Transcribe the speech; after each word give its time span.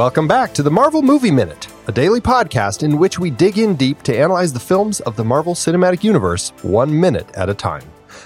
Welcome 0.00 0.26
back 0.26 0.54
to 0.54 0.62
the 0.62 0.70
Marvel 0.70 1.02
Movie 1.02 1.30
Minute, 1.30 1.68
a 1.86 1.92
daily 1.92 2.22
podcast 2.22 2.82
in 2.82 2.96
which 2.96 3.18
we 3.18 3.30
dig 3.30 3.58
in 3.58 3.76
deep 3.76 4.02
to 4.04 4.18
analyze 4.18 4.50
the 4.50 4.58
films 4.58 5.00
of 5.00 5.14
the 5.14 5.22
Marvel 5.22 5.52
Cinematic 5.52 6.02
Universe 6.02 6.54
one 6.62 6.98
minute 6.98 7.28
at 7.34 7.50
a 7.50 7.54
time. 7.54 7.84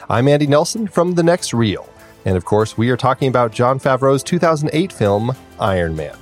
I'm 0.08 0.28
Andy 0.28 0.46
Nelson 0.46 0.86
from 0.86 1.16
The 1.16 1.24
Next 1.24 1.52
Reel, 1.52 1.92
and 2.26 2.36
of 2.36 2.44
course, 2.44 2.78
we 2.78 2.90
are 2.90 2.96
talking 2.96 3.26
about 3.26 3.50
Jon 3.50 3.80
Favreau's 3.80 4.22
2008 4.22 4.92
film, 4.92 5.34
Iron 5.58 5.96
Man. 5.96 6.16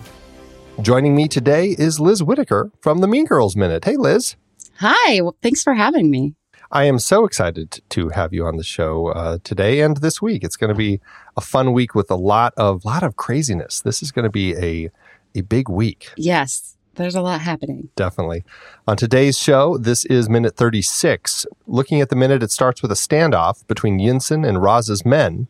Joining 0.81 1.15
me 1.15 1.29
today 1.29 1.77
is 1.79 2.01
Liz 2.01 2.23
Whitaker 2.23 2.71
from 2.81 3.03
the 3.03 3.07
Mean 3.07 3.27
Girls 3.27 3.55
Minute. 3.55 3.85
Hey, 3.85 3.99
Liz. 3.99 4.37
Hi, 4.79 5.21
well, 5.21 5.37
thanks 5.43 5.63
for 5.63 5.75
having 5.75 6.11
me. 6.11 6.35
I 6.75 6.85
am 6.85 6.99
so 6.99 7.27
excited 7.27 7.83
to 7.91 8.09
have 8.09 8.33
you 8.33 8.47
on 8.47 8.57
the 8.57 8.65
show 8.65 9.09
uh, 9.09 9.39
today 9.45 9.83
and 9.83 9.99
this 9.99 10.23
week. 10.23 10.43
It's 10.43 10.57
going 10.57 10.71
to 10.71 10.75
be 10.75 11.01
a 11.37 11.43
fun 11.43 11.75
week 11.75 11.95
with 11.95 12.11
a 12.11 12.17
lot 12.17 12.55
of 12.57 12.87
lot 12.87 13.03
of 13.03 13.17
craziness. 13.17 13.83
This 13.83 14.03
is 14.03 14.11
going 14.11 14.23
to 14.23 14.31
be 14.31 14.57
a 14.57 14.91
a 15.35 15.43
big 15.43 15.69
week. 15.69 16.09
Yes, 16.17 16.79
there's 16.95 17.15
a 17.15 17.21
lot 17.21 17.43
happening. 17.43 17.91
Definitely. 17.95 18.45
On 18.89 18.97
today's 18.97 19.39
show, 19.39 19.77
this 19.77 20.07
is 20.07 20.31
minute 20.31 20.57
36. 20.57 21.45
Looking 21.67 22.01
at 22.01 22.09
the 22.09 22.17
minute, 22.17 22.43
it 22.43 22.51
starts 22.51 22.81
with 22.81 22.91
a 22.91 22.95
standoff 22.95 23.67
between 23.67 23.99
Yinsen 23.99 24.49
and 24.49 24.57
Raza's 24.57 25.05
men, 25.05 25.49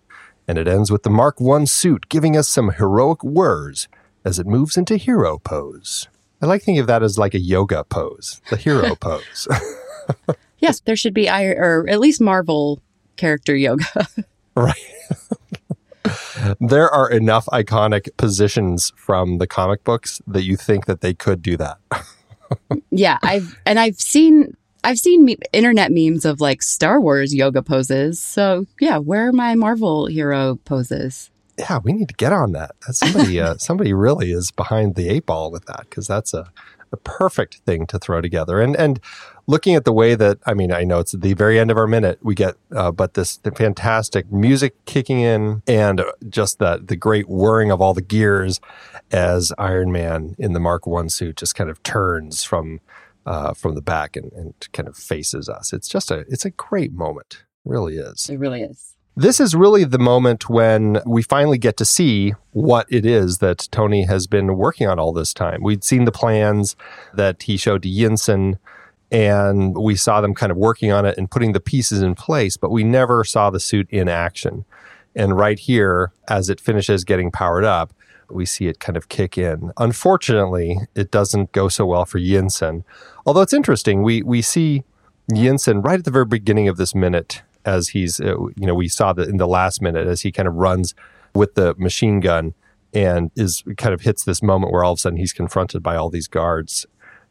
and 0.48 0.58
it 0.58 0.66
ends 0.66 0.90
with 0.90 1.04
the 1.04 1.10
Mark 1.10 1.40
1 1.40 1.66
suit 1.66 2.08
giving 2.08 2.36
us 2.36 2.48
some 2.48 2.70
heroic 2.70 3.22
whirs 3.22 3.86
as 4.24 4.40
it 4.40 4.46
moves 4.48 4.76
into 4.76 4.96
hero 4.96 5.38
pose. 5.38 6.08
I 6.40 6.46
like 6.46 6.62
thinking 6.62 6.80
of 6.80 6.88
that 6.88 7.04
as 7.04 7.16
like 7.16 7.34
a 7.34 7.40
yoga 7.40 7.84
pose, 7.84 8.42
the 8.50 8.56
hero 8.56 8.94
pose. 9.00 9.46
yes, 10.62 10.80
there 10.80 10.96
should 10.96 11.12
be, 11.12 11.28
I 11.28 11.44
or 11.44 11.86
at 11.88 12.00
least 12.00 12.20
Marvel 12.20 12.80
character 13.16 13.54
yoga. 13.54 14.08
right 14.56 14.76
there 16.60 16.88
are 16.90 17.10
enough 17.10 17.46
iconic 17.46 18.08
positions 18.16 18.92
from 18.96 19.38
the 19.38 19.46
comic 19.46 19.84
books 19.84 20.20
that 20.26 20.42
you 20.42 20.56
think 20.56 20.86
that 20.86 21.00
they 21.00 21.14
could 21.14 21.42
do 21.42 21.56
that. 21.56 21.78
yeah, 22.90 23.18
I've 23.22 23.58
and 23.66 23.78
I've 23.78 24.00
seen 24.00 24.56
I've 24.84 24.98
seen 24.98 25.24
me- 25.24 25.38
internet 25.52 25.92
memes 25.92 26.24
of 26.24 26.40
like 26.40 26.62
Star 26.62 27.00
Wars 27.00 27.34
yoga 27.34 27.62
poses. 27.62 28.20
So 28.20 28.66
yeah, 28.80 28.98
where 28.98 29.28
are 29.28 29.32
my 29.32 29.54
Marvel 29.54 30.06
hero 30.06 30.58
poses? 30.64 31.30
Yeah, 31.58 31.78
we 31.84 31.92
need 31.92 32.08
to 32.08 32.14
get 32.14 32.32
on 32.32 32.52
that. 32.52 32.72
Somebody, 32.90 33.38
uh, 33.38 33.56
somebody 33.58 33.92
really 33.92 34.32
is 34.32 34.50
behind 34.50 34.94
the 34.94 35.08
eight 35.10 35.26
ball 35.26 35.50
with 35.50 35.66
that 35.66 35.80
because 35.82 36.06
that's 36.06 36.32
a, 36.32 36.50
a 36.92 36.96
perfect 36.96 37.56
thing 37.66 37.86
to 37.86 37.98
throw 37.98 38.20
together. 38.20 38.60
And 38.60 38.76
and 38.76 39.00
looking 39.46 39.74
at 39.74 39.84
the 39.84 39.92
way 39.92 40.14
that 40.14 40.38
I 40.46 40.54
mean, 40.54 40.72
I 40.72 40.84
know 40.84 41.00
it's 41.00 41.12
the 41.12 41.34
very 41.34 41.58
end 41.58 41.70
of 41.70 41.76
our 41.76 41.86
minute 41.86 42.18
we 42.22 42.34
get, 42.34 42.56
uh, 42.74 42.90
but 42.90 43.14
this 43.14 43.40
fantastic 43.56 44.30
music 44.30 44.84
kicking 44.84 45.20
in 45.20 45.62
and 45.66 46.02
just 46.28 46.58
the 46.58 46.82
the 46.84 46.96
great 46.96 47.28
whirring 47.28 47.70
of 47.70 47.80
all 47.80 47.94
the 47.94 48.02
gears 48.02 48.60
as 49.10 49.52
Iron 49.58 49.92
Man 49.92 50.34
in 50.38 50.52
the 50.52 50.60
Mark 50.60 50.86
One 50.86 51.08
suit 51.08 51.36
just 51.36 51.54
kind 51.54 51.70
of 51.70 51.82
turns 51.82 52.44
from 52.44 52.80
uh, 53.26 53.54
from 53.54 53.74
the 53.74 53.82
back 53.82 54.16
and, 54.16 54.32
and 54.32 54.54
kind 54.72 54.88
of 54.88 54.96
faces 54.96 55.48
us. 55.48 55.72
It's 55.72 55.88
just 55.88 56.10
a 56.10 56.24
it's 56.28 56.44
a 56.44 56.50
great 56.50 56.92
moment, 56.92 57.44
it 57.64 57.70
really 57.70 57.96
is. 57.96 58.28
It 58.28 58.38
really 58.38 58.62
is. 58.62 58.91
This 59.14 59.40
is 59.40 59.54
really 59.54 59.84
the 59.84 59.98
moment 59.98 60.48
when 60.48 61.02
we 61.04 61.22
finally 61.22 61.58
get 61.58 61.76
to 61.76 61.84
see 61.84 62.32
what 62.52 62.86
it 62.88 63.04
is 63.04 63.38
that 63.38 63.68
Tony 63.70 64.06
has 64.06 64.26
been 64.26 64.56
working 64.56 64.88
on 64.88 64.98
all 64.98 65.12
this 65.12 65.34
time. 65.34 65.62
We'd 65.62 65.84
seen 65.84 66.06
the 66.06 66.12
plans 66.12 66.76
that 67.12 67.42
he 67.42 67.58
showed 67.58 67.82
to 67.82 67.90
Yinsen, 67.90 68.56
and 69.10 69.76
we 69.76 69.96
saw 69.96 70.22
them 70.22 70.34
kind 70.34 70.50
of 70.50 70.56
working 70.56 70.92
on 70.92 71.04
it 71.04 71.18
and 71.18 71.30
putting 71.30 71.52
the 71.52 71.60
pieces 71.60 72.00
in 72.00 72.14
place, 72.14 72.56
but 72.56 72.70
we 72.70 72.84
never 72.84 73.22
saw 73.22 73.50
the 73.50 73.60
suit 73.60 73.86
in 73.90 74.08
action. 74.08 74.64
And 75.14 75.36
right 75.36 75.58
here, 75.58 76.12
as 76.28 76.48
it 76.48 76.58
finishes 76.58 77.04
getting 77.04 77.30
powered 77.30 77.64
up, 77.64 77.92
we 78.30 78.46
see 78.46 78.66
it 78.66 78.80
kind 78.80 78.96
of 78.96 79.10
kick 79.10 79.36
in. 79.36 79.72
Unfortunately, 79.76 80.78
it 80.94 81.10
doesn't 81.10 81.52
go 81.52 81.68
so 81.68 81.84
well 81.84 82.06
for 82.06 82.18
Yinsen. 82.18 82.82
Although 83.26 83.42
it's 83.42 83.52
interesting, 83.52 84.02
we 84.02 84.22
we 84.22 84.40
see 84.40 84.84
Yinsen 85.30 85.84
right 85.84 85.98
at 85.98 86.06
the 86.06 86.10
very 86.10 86.24
beginning 86.24 86.66
of 86.66 86.78
this 86.78 86.94
minute 86.94 87.42
as 87.64 87.88
he's, 87.88 88.20
uh, 88.20 88.36
you 88.56 88.66
know, 88.66 88.74
we 88.74 88.88
saw 88.88 89.12
that 89.12 89.28
in 89.28 89.36
the 89.36 89.46
last 89.46 89.82
minute 89.82 90.06
as 90.06 90.22
he 90.22 90.32
kind 90.32 90.48
of 90.48 90.54
runs 90.54 90.94
with 91.34 91.54
the 91.54 91.74
machine 91.78 92.20
gun 92.20 92.54
and 92.92 93.30
is 93.36 93.62
kind 93.76 93.94
of 93.94 94.02
hits 94.02 94.24
this 94.24 94.42
moment 94.42 94.72
where 94.72 94.84
all 94.84 94.92
of 94.92 94.98
a 94.98 95.00
sudden 95.00 95.18
he's 95.18 95.32
confronted 95.32 95.82
by 95.82 95.96
all 95.96 96.10
these 96.10 96.28
guards. 96.28 96.86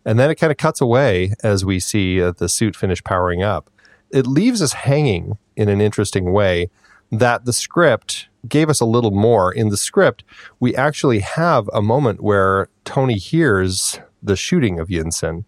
And 0.06 0.20
then 0.20 0.32
it 0.32 0.36
kind 0.36 0.52
of 0.52 0.58
cuts 0.58 0.82
away 0.82 1.34
as 1.44 1.64
we 1.64 1.80
see 1.80 2.22
uh, 2.22 2.32
the 2.32 2.50
suit 2.50 2.76
finish 2.76 3.04
powering 3.04 3.44
up. 3.44 3.70
It 4.10 4.26
leaves 4.26 4.62
us 4.62 4.74
hanging 4.74 5.38
in 5.56 5.70
an 5.70 5.80
interesting 5.80 6.34
way 6.34 6.70
that 7.12 7.46
the 7.46 7.54
script 7.54 8.28
gave 8.48 8.70
us 8.70 8.80
a 8.80 8.86
little 8.86 9.12
more. 9.12 9.52
In 9.52 9.70
the 9.70 9.78
script, 9.78 10.24
we 10.60 10.76
actually 10.76 11.20
have 11.20 11.70
a 11.74 11.82
moment 11.82 12.22
where 12.22 12.70
Tony 12.86 13.18
hears 13.18 14.00
the 14.24 14.36
shooting 14.36 14.80
of 14.80 14.88
Yinsen. 14.88 15.46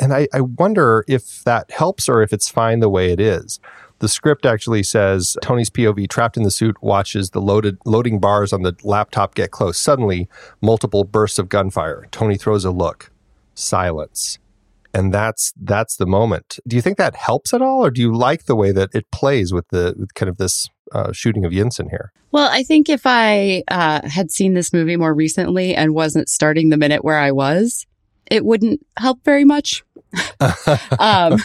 And 0.00 0.12
I, 0.12 0.26
I 0.32 0.40
wonder 0.40 1.04
if 1.06 1.44
that 1.44 1.70
helps 1.70 2.08
or 2.08 2.22
if 2.22 2.32
it's 2.32 2.48
fine 2.48 2.80
the 2.80 2.88
way 2.88 3.12
it 3.12 3.20
is. 3.20 3.60
The 4.02 4.08
script 4.08 4.44
actually 4.44 4.82
says 4.82 5.36
Tony's 5.42 5.70
POV 5.70 6.10
trapped 6.10 6.36
in 6.36 6.42
the 6.42 6.50
suit 6.50 6.76
watches 6.82 7.30
the 7.30 7.40
loaded 7.40 7.78
loading 7.86 8.18
bars 8.18 8.52
on 8.52 8.62
the 8.62 8.74
laptop 8.82 9.36
get 9.36 9.52
close. 9.52 9.78
Suddenly, 9.78 10.28
multiple 10.60 11.04
bursts 11.04 11.38
of 11.38 11.48
gunfire. 11.48 12.08
Tony 12.10 12.36
throws 12.36 12.64
a 12.64 12.72
look. 12.72 13.12
Silence. 13.54 14.40
And 14.92 15.14
that's 15.14 15.52
that's 15.56 15.94
the 15.94 16.06
moment. 16.06 16.58
Do 16.66 16.74
you 16.74 16.82
think 16.82 16.98
that 16.98 17.14
helps 17.14 17.54
at 17.54 17.62
all, 17.62 17.84
or 17.84 17.92
do 17.92 18.00
you 18.00 18.12
like 18.12 18.46
the 18.46 18.56
way 18.56 18.72
that 18.72 18.90
it 18.92 19.08
plays 19.12 19.52
with 19.52 19.68
the 19.68 19.94
with 19.96 20.14
kind 20.14 20.28
of 20.28 20.36
this 20.36 20.68
uh, 20.90 21.12
shooting 21.12 21.44
of 21.44 21.52
Yinsen 21.52 21.88
here? 21.88 22.12
Well, 22.32 22.48
I 22.50 22.64
think 22.64 22.88
if 22.88 23.02
I 23.04 23.62
uh, 23.68 24.00
had 24.08 24.32
seen 24.32 24.54
this 24.54 24.72
movie 24.72 24.96
more 24.96 25.14
recently 25.14 25.76
and 25.76 25.94
wasn't 25.94 26.28
starting 26.28 26.70
the 26.70 26.76
minute 26.76 27.04
where 27.04 27.18
I 27.18 27.30
was, 27.30 27.86
it 28.28 28.44
wouldn't 28.44 28.84
help 28.98 29.22
very 29.24 29.44
much. 29.44 29.84
um, 30.98 31.40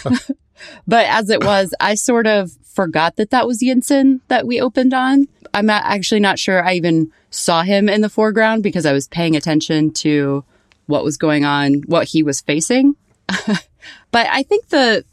but 0.87 1.05
as 1.07 1.29
it 1.29 1.43
was, 1.43 1.73
I 1.79 1.95
sort 1.95 2.27
of 2.27 2.51
forgot 2.63 3.15
that 3.15 3.31
that 3.31 3.47
was 3.47 3.61
Yinsen 3.61 4.21
that 4.27 4.45
we 4.45 4.61
opened 4.61 4.93
on. 4.93 5.27
I'm 5.53 5.65
not, 5.65 5.83
actually 5.85 6.19
not 6.19 6.39
sure 6.39 6.63
I 6.63 6.73
even 6.73 7.11
saw 7.31 7.63
him 7.63 7.89
in 7.89 8.01
the 8.01 8.09
foreground 8.09 8.63
because 8.63 8.85
I 8.85 8.93
was 8.93 9.07
paying 9.07 9.35
attention 9.35 9.91
to 9.93 10.43
what 10.85 11.03
was 11.03 11.17
going 11.17 11.45
on, 11.45 11.83
what 11.87 12.07
he 12.07 12.23
was 12.23 12.41
facing. 12.41 12.95
but 13.27 14.27
I 14.27 14.43
think 14.43 14.69
the, 14.69 15.03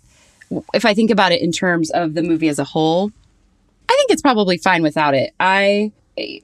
if 0.72 0.84
I 0.84 0.94
think 0.94 1.10
about 1.10 1.32
it 1.32 1.43
in 1.43 1.53
terms 1.53 1.91
of 1.91 2.15
the 2.15 2.22
movie 2.22 2.49
as 2.49 2.59
a 2.59 2.65
whole, 2.65 3.11
I 3.88 3.94
think 3.97 4.11
it's 4.11 4.22
probably 4.22 4.59
fine 4.59 4.82
without 4.82 5.15
it. 5.15 5.34
I, 5.41 5.93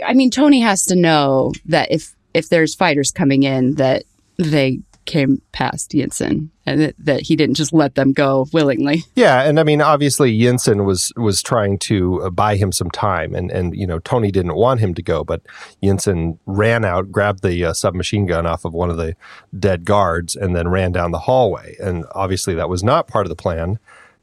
I 0.04 0.14
mean, 0.14 0.30
Tony 0.30 0.60
has 0.60 0.84
to 0.86 0.96
know 0.96 1.52
that 1.66 1.90
if 1.90 2.14
if 2.32 2.48
there's 2.48 2.74
fighters 2.74 3.10
coming 3.10 3.42
in, 3.42 3.74
that 3.74 4.04
they 4.36 4.80
came 5.04 5.40
past 5.52 5.90
Yinsen 5.90 6.48
and 6.66 6.80
that, 6.80 6.94
that, 6.98 7.20
he 7.22 7.34
didn't 7.36 7.56
just 7.56 7.72
let 7.72 7.94
them 7.94 8.12
go 8.12 8.46
willingly. 8.52 9.02
Yeah, 9.14 9.42
and 9.42 9.60
I 9.60 9.64
mean 9.64 9.82
obviously 9.82 10.38
Yinsen 10.38 10.84
was 10.84 11.12
was 11.16 11.42
trying 11.42 11.78
to 11.80 12.22
uh, 12.22 12.30
buy 12.30 12.56
him 12.56 12.72
some 12.72 12.90
time 12.90 13.34
and 13.34 13.50
and 13.50 13.76
you 13.76 13.86
know 13.86 13.98
Tony 13.98 14.30
didn't 14.30 14.54
want 14.54 14.80
him 14.80 14.94
to 14.94 15.02
go 15.02 15.24
but 15.24 15.42
Yinsen 15.82 16.38
ran 16.46 16.84
out 16.84 17.10
grabbed 17.10 17.42
the 17.42 17.64
uh, 17.64 17.72
submachine 17.72 18.26
gun 18.26 18.46
off 18.46 18.64
of 18.64 18.72
one 18.72 18.90
of 18.90 18.96
the 18.96 19.14
dead 19.58 19.84
guards 19.84 20.36
and 20.36 20.54
then 20.54 20.68
ran 20.68 20.92
down 20.92 21.10
the 21.10 21.20
hallway 21.20 21.76
and 21.80 22.04
obviously 22.12 22.54
that 22.54 22.68
was 22.68 22.82
not 22.82 23.08
part 23.08 23.26
of 23.26 23.30
the 23.30 23.36
plan 23.36 23.78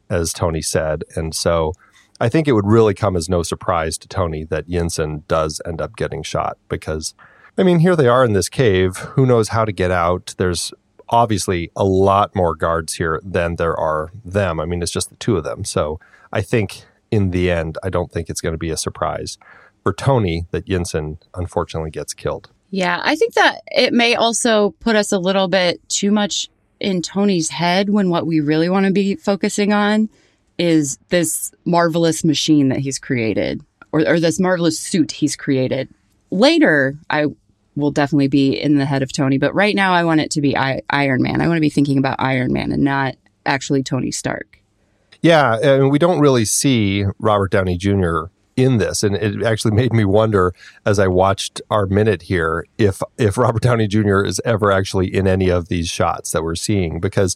as 0.10 0.34
Tony 0.34 0.62
said 0.62 1.04
and 1.16 1.36
so 1.36 1.74
I 2.20 2.30
think 2.30 2.48
it 2.48 2.54
would 2.54 2.66
really 2.66 2.94
come 2.94 3.16
as 3.16 3.30
no 3.30 3.44
surprise 3.44 3.98
to 4.00 4.08
Tony 4.08 4.44
that 4.46 4.68
Yinsen 4.68 5.28
does 5.28 5.62
end 5.66 5.82
up 5.82 5.96
getting 5.96 6.24
shot 6.24 6.58
because 6.70 7.14
I 7.58 7.64
mean, 7.64 7.80
here 7.80 7.96
they 7.96 8.08
are 8.08 8.24
in 8.24 8.34
this 8.34 8.50
cave. 8.50 8.98
Who 8.98 9.26
knows 9.26 9.50
how 9.50 9.66
to 9.66 9.72
get 9.72 9.90
out? 9.90 10.36
There's 10.38 10.72
obviously 11.10 11.72
a 11.76 11.84
lot 11.84 12.36
more 12.36 12.56
guards 12.56 12.94
here 12.94 13.20
than 13.24 13.56
there 13.56 13.76
are 13.76 14.12
them. 14.24 14.60
I 14.60 14.66
mean, 14.66 14.84
it's 14.84 14.92
just 14.92 15.10
the 15.10 15.16
two 15.16 15.38
of 15.38 15.44
them. 15.44 15.64
So 15.64 16.00
I 16.32 16.42
think 16.42 16.84
in 17.10 17.32
the 17.32 17.50
end, 17.50 17.78
I 17.84 17.90
don't 17.90 18.12
think 18.12 18.30
it's 18.30 18.42
going 18.42 18.54
to 18.54 18.60
be 18.60 18.70
a 18.70 18.78
surprise 18.78 19.38
for 19.84 19.94
Tony 19.94 20.46
that 20.52 20.66
Yinsen 20.66 21.18
unfortunately 21.34 21.90
gets 21.90 22.14
killed. 22.14 22.50
Yeah, 22.70 23.02
I 23.04 23.16
think 23.16 23.34
that 23.36 23.62
it 23.68 23.94
may 23.94 24.16
also 24.16 24.72
put 24.82 24.96
us 24.96 25.12
a 25.12 25.20
little 25.20 25.48
bit 25.48 25.88
too 25.90 26.12
much 26.12 26.50
in 26.80 27.02
Tony's 27.02 27.50
head 27.50 27.90
when 27.90 28.10
what 28.10 28.28
we 28.28 28.40
really 28.40 28.70
want 28.70 28.86
to 28.86 28.92
be 28.92 29.16
focusing 29.16 29.74
on 29.74 30.10
is 30.58 31.00
this 31.10 31.52
marvelous 31.66 32.24
machine 32.24 32.70
that 32.70 32.80
he's 32.80 33.00
created 33.00 33.64
or, 33.92 34.08
or 34.08 34.20
this 34.20 34.40
marvelous 34.40 34.78
suit 34.78 35.12
he's 35.12 35.36
created. 35.36 35.88
Later, 36.30 36.98
I 37.10 37.28
will 37.78 37.92
definitely 37.92 38.28
be 38.28 38.60
in 38.60 38.78
the 38.78 38.86
head 38.86 39.04
of 39.04 39.14
Tony. 39.14 39.38
But 39.38 39.54
right 39.54 39.76
now, 39.76 39.94
I 39.94 40.04
want 40.04 40.20
it 40.20 40.32
to 40.32 40.42
be 40.42 40.58
I- 40.58 40.82
Iron 40.90 41.22
Man. 41.22 41.42
I 41.42 41.48
want 41.48 41.58
to 41.58 41.62
be 41.62 41.70
thinking 41.70 41.98
about 41.98 42.18
Iron 42.20 42.52
Man 42.52 42.72
and 42.72 42.84
not 42.84 43.16
actually 43.46 43.84
Tony 43.84 44.12
Stark. 44.12 44.62
Yeah, 45.22 45.58
and 45.58 45.90
we 45.90 46.00
don't 46.00 46.20
really 46.20 46.46
see 46.46 47.06
Robert 47.20 47.52
Downey 47.52 47.78
Jr. 47.78 48.26
in 48.56 48.78
this, 48.78 49.04
and 49.04 49.16
it 49.16 49.44
actually 49.44 49.74
made 49.74 49.92
me 49.94 50.06
wonder 50.06 50.54
as 50.86 51.00
I 51.00 51.08
watched 51.08 51.62
our 51.72 51.86
minute 51.88 52.24
here 52.24 52.66
if 52.78 53.02
if 53.18 53.38
Robert 53.38 53.64
Downey 53.64 53.88
Jr. 53.88 54.22
is 54.24 54.40
ever 54.46 54.72
actually 54.72 55.14
in 55.14 55.28
any 55.28 55.50
of 55.50 55.70
these 55.70 55.90
shots 55.90 56.32
that 56.32 56.44
we're 56.44 56.56
seeing, 56.56 57.00
because 57.00 57.36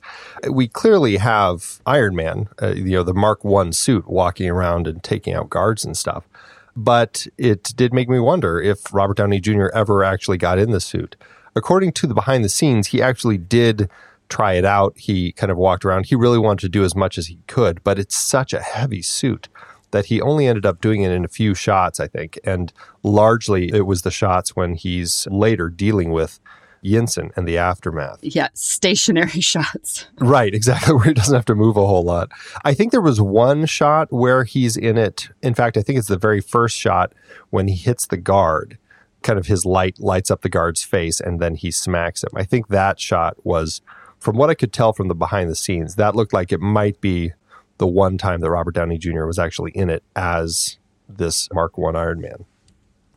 we 0.50 0.68
clearly 0.68 1.18
have 1.18 1.82
Iron 1.86 2.16
Man, 2.16 2.50
uh, 2.62 2.74
you 2.74 2.98
know, 2.98 3.04
the 3.04 3.14
Mark 3.14 3.44
One 3.44 3.72
suit 3.72 4.08
walking 4.08 4.50
around 4.50 4.88
and 4.88 5.04
taking 5.04 5.34
out 5.34 5.50
guards 5.50 5.84
and 5.84 5.98
stuff. 5.98 6.28
But 6.76 7.28
it 7.38 7.74
did 7.76 7.94
make 7.94 8.10
me 8.10 8.20
wonder 8.20 8.62
if 8.62 8.94
Robert 8.94 9.18
Downey 9.18 9.40
Jr. 9.40 9.68
ever 9.74 10.04
actually 10.04 10.38
got 10.38 10.60
in 10.60 10.72
the 10.72 10.80
suit. 10.80 11.16
according 11.54 11.92
to 11.92 12.08
the 12.08 12.14
behind 12.14 12.46
the 12.46 12.50
scenes, 12.50 12.88
he 12.88 13.02
actually 13.02 13.38
did 13.38 13.90
try 14.30 14.54
it 14.54 14.64
out. 14.64 14.98
He 14.98 15.34
kind 15.34 15.52
of 15.52 15.58
walked 15.58 15.84
around. 15.84 16.06
He 16.06 16.16
really 16.16 16.38
wanted 16.38 16.62
to 16.62 16.70
do 16.70 16.84
as 16.84 16.96
much 16.96 17.18
as 17.18 17.28
he 17.28 17.40
could, 17.48 17.84
but 17.84 18.00
it's 18.00 18.18
such 18.18 18.54
a 18.54 18.62
heavy 18.62 19.02
suit 19.02 19.50
that 19.92 20.06
he 20.06 20.22
only 20.22 20.48
ended 20.48 20.66
up 20.66 20.82
doing 20.82 21.02
it 21.02 21.12
in 21.12 21.26
a 21.26 21.28
few 21.28 21.54
shots, 21.54 22.00
I 22.00 22.08
think. 22.08 22.40
And 22.44 22.72
largely 23.04 23.72
it 23.74 23.86
was 23.86 24.02
the 24.02 24.12
shots 24.12 24.56
when 24.56 24.76
he's 24.76 25.28
later 25.30 25.70
dealing 25.70 26.12
with 26.12 26.40
Yinsen 26.83 27.31
and 27.36 27.48
the 27.48 27.57
aftermath. 27.57 28.19
Yeah, 28.22 28.50
stationary 28.54 29.30
shots. 29.42 30.07
Right, 30.19 30.54
exactly, 30.54 30.94
where 30.95 31.06
he 31.06 31.13
doesn't 31.13 31.36
have 31.36 31.45
to 31.45 31.56
move 31.56 31.78
a 31.78 31.86
whole 31.86 32.04
lot. 32.04 32.31
I 32.63 32.74
think 32.74 32.92
there 32.92 33.01
was 33.01 33.22
one 33.22 33.66
shot 33.66 34.12
where 34.12 34.44
he's 34.44 34.78
in 34.78 34.98
it. 34.98 35.30
In 35.42 35.54
fact, 35.54 35.78
I 35.78 35.81
think 35.81 36.00
it's 36.00 36.07
the 36.07 36.18
very 36.18 36.42
first 36.42 36.78
shot 36.78 37.13
when 37.50 37.68
he 37.68 37.75
hits 37.75 38.07
the 38.07 38.18
guard. 38.18 38.78
Kind 39.22 39.38
of 39.38 39.45
his 39.45 39.66
light 39.66 40.00
lights 40.00 40.31
up 40.31 40.42
the 40.42 40.50
guard's 40.50 40.83
face 40.83 41.19
and 41.19 41.39
then 41.39 41.56
he 41.56 41.69
smacks 41.69 42.24
him. 42.24 42.31
I 42.36 42.44
think 42.44 42.69
that 42.69 43.00
shot 43.00 43.38
was, 43.45 43.81
from 44.19 44.36
what 44.36 44.50
I 44.50 44.56
could 44.56 44.74
tell 44.74 44.94
from 44.94 45.10
the 45.10 45.16
behind 45.16 45.50
the 45.50 45.56
scenes, 45.56 45.95
that 45.95 46.16
looked 46.16 46.34
like 46.34 46.51
it 46.51 46.60
might 46.60 47.00
be 47.01 47.34
the 47.77 47.88
one 47.88 48.18
time 48.18 48.42
that 48.42 48.50
Robert 48.50 48.74
Downey 48.74 48.98
Jr. 48.98 49.25
was 49.25 49.38
actually 49.38 49.72
in 49.72 49.89
it 49.89 50.04
as 50.16 50.77
this 51.07 51.50
Mark 51.54 51.77
One 51.77 51.95
Iron 51.95 52.22
Man. 52.22 52.45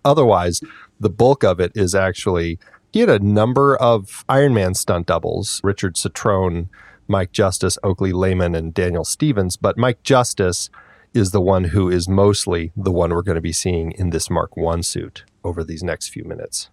Otherwise, 0.05 0.61
the 1.01 1.11
bulk 1.11 1.43
of 1.43 1.61
it 1.61 1.73
is 1.75 1.95
actually 1.95 2.59
he 2.95 3.01
had 3.01 3.11
a 3.11 3.19
number 3.19 3.75
of 3.75 4.25
Iron 4.29 4.55
Man 4.55 4.73
stunt 4.73 5.09
doubles: 5.09 5.61
Richard 5.65 5.97
Cetrone, 5.97 6.69
Mike 7.09 7.33
Justice, 7.33 7.77
Oakley 7.83 8.13
Lehman, 8.13 8.55
and 8.55 8.73
Daniel 8.73 9.05
Stevens. 9.05 9.57
But 9.57 9.77
Mike 9.77 10.05
Justice 10.05 10.71
is 11.13 11.33
the 11.33 11.41
one 11.41 11.65
who 11.65 11.91
is 11.91 12.09
mostly 12.09 12.71
the 12.77 12.93
one 12.93 13.11
we're 13.11 13.23
going 13.23 13.35
to 13.35 13.41
be 13.41 13.53
seeing 13.53 13.91
in 13.91 14.11
this 14.11 14.31
Mark 14.31 14.57
One 14.57 14.85
suit 14.85 15.25
over 15.43 15.65
these 15.65 15.83
next 15.83 16.11
few 16.11 16.23
minutes. 16.23 16.71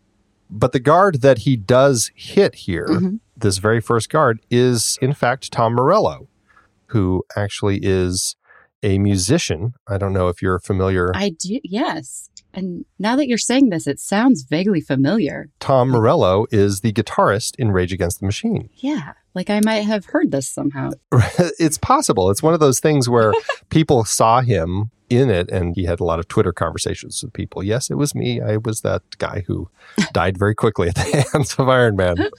But 0.48 0.74
the 0.74 0.80
guard 0.80 1.22
that 1.22 1.40
he 1.40 1.56
does 1.56 2.12
hit 2.14 2.54
here, 2.54 2.86
mm-hmm. 2.88 3.16
this 3.36 3.58
very 3.58 3.82
first 3.82 4.12
guard, 4.12 4.42
is 4.52 5.00
in 5.02 5.14
fact 5.16 5.52
Tom 5.52 5.74
Morello, 5.74 6.28
who 6.88 7.24
actually 7.36 7.80
is 7.82 8.36
a 8.84 9.00
musician. 9.00 9.74
I 9.88 9.98
don't 9.98 10.14
know 10.14 10.28
if 10.28 10.40
you're 10.40 10.60
familiar. 10.60 11.12
I 11.16 11.30
do, 11.30 11.60
yes. 11.64 12.30
And 12.54 12.86
now 13.00 13.16
that 13.16 13.28
you're 13.28 13.38
saying 13.38 13.70
this, 13.70 13.88
it 13.88 14.00
sounds 14.00 14.44
vaguely 14.44 14.82
familiar. 14.82 15.50
Tom 15.60 15.90
Morello 15.90 16.46
is 16.52 16.82
the 16.82 16.94
guitarist 16.94 17.56
in 17.58 17.72
Rage 17.72 17.94
Against 17.94 18.20
the 18.20 18.26
Machine. 18.26 18.70
Yeah, 18.76 19.14
like 19.34 19.50
I 19.50 19.62
might 19.64 19.86
have 19.86 20.06
heard 20.06 20.32
this 20.32 20.48
somehow. 20.48 20.92
it's 21.60 21.78
possible. 21.78 22.30
It's 22.30 22.44
one 22.44 22.54
of 22.54 22.60
those 22.60 22.80
things 22.80 23.10
where 23.10 23.34
people 23.70 24.04
saw 24.06 24.42
him 24.42 24.92
in 25.10 25.30
it 25.30 25.50
and 25.50 25.76
he 25.76 25.84
had 25.84 26.00
a 26.00 26.06
lot 26.06 26.20
of 26.20 26.28
Twitter 26.28 26.54
conversations 26.54 27.22
with 27.22 27.34
people. 27.34 27.62
Yes, 27.62 27.90
it 27.90 27.96
was 27.96 28.16
me. 28.16 28.40
I 28.40 28.58
was 28.58 28.82
that 28.82 29.02
guy 29.18 29.44
who 29.46 29.70
died 30.14 30.38
very 30.38 30.56
quickly 30.56 30.90
at 30.90 30.96
the 30.96 31.28
hands 31.34 31.56
of 31.56 31.68
Iron 31.68 31.96
Man. 31.96 32.30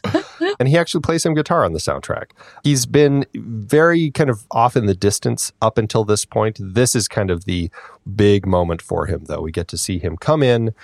and 0.59 0.69
he 0.69 0.79
actually 0.79 1.03
plays 1.03 1.23
some 1.23 1.35
guitar 1.35 1.65
on 1.65 1.73
the 1.73 1.79
soundtrack. 1.79 2.31
He's 2.65 2.87
been 2.87 3.27
very 3.35 4.11
kind 4.11 4.31
of 4.31 4.47
off 4.51 4.77
in 4.77 4.87
the 4.87 4.95
distance 4.95 5.53
up 5.61 5.77
until 5.77 6.05
this 6.05 6.25
point. 6.25 6.59
This 6.61 6.95
is 6.95 7.09
kind 7.09 7.31
of 7.31 7.45
the 7.45 7.71
big 8.17 8.47
moment 8.47 8.81
for 8.81 9.07
him, 9.07 9.25
though. 9.25 9.43
We 9.43 9.53
get 9.53 9.69
to 9.69 9.77
see 9.77 9.99
him 9.99 10.17
come 10.17 10.43
in 10.43 10.75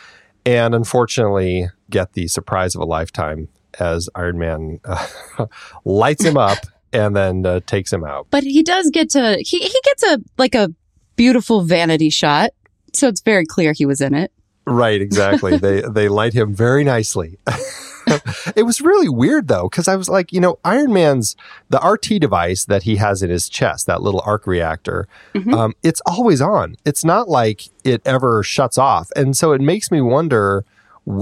and 0.44 0.74
unfortunately 0.74 1.68
get 1.90 2.12
the 2.12 2.28
surprise 2.28 2.74
of 2.74 2.80
a 2.80 2.86
lifetime 2.86 3.48
as 3.80 4.08
Iron 4.14 4.38
Man 4.38 4.80
uh, 4.84 5.06
lights 5.84 6.24
him 6.24 6.36
up 6.36 6.58
and 6.92 7.14
then 7.14 7.44
uh, 7.46 7.60
takes 7.60 7.92
him 7.92 8.04
out. 8.04 8.26
But 8.30 8.44
he 8.44 8.62
does 8.62 8.90
get 8.90 9.10
to 9.10 9.36
he 9.40 9.58
he 9.58 9.80
gets 9.84 10.02
a 10.02 10.18
like 10.36 10.54
a 10.54 10.70
beautiful 11.16 11.62
vanity 11.62 12.10
shot. 12.10 12.50
So 12.94 13.08
it's 13.08 13.20
very 13.20 13.44
clear 13.44 13.72
he 13.72 13.84
was 13.84 14.00
in 14.00 14.14
it. 14.14 14.32
Right, 14.66 15.00
exactly. 15.00 15.56
they 15.58 15.82
they 15.82 16.08
light 16.08 16.34
him 16.34 16.54
very 16.54 16.84
nicely. 16.84 17.38
it 18.56 18.64
was 18.64 18.80
really 18.80 19.08
weird 19.08 19.48
though, 19.48 19.68
because 19.68 19.88
I 19.88 19.96
was 19.96 20.08
like, 20.08 20.32
you 20.32 20.40
know, 20.40 20.58
Iron 20.64 20.92
Man's 20.92 21.36
the 21.68 21.78
RT 21.78 22.20
device 22.20 22.64
that 22.66 22.84
he 22.84 22.96
has 22.96 23.22
in 23.22 23.30
his 23.30 23.48
chest, 23.48 23.86
that 23.86 24.02
little 24.02 24.22
arc 24.24 24.46
reactor, 24.46 25.08
mm-hmm. 25.34 25.52
um, 25.54 25.74
it's 25.82 26.00
always 26.06 26.40
on. 26.40 26.76
It's 26.84 27.04
not 27.04 27.28
like 27.28 27.64
it 27.84 28.00
ever 28.04 28.42
shuts 28.42 28.78
off, 28.78 29.10
and 29.16 29.36
so 29.36 29.52
it 29.52 29.60
makes 29.60 29.90
me 29.90 30.00
wonder. 30.00 30.64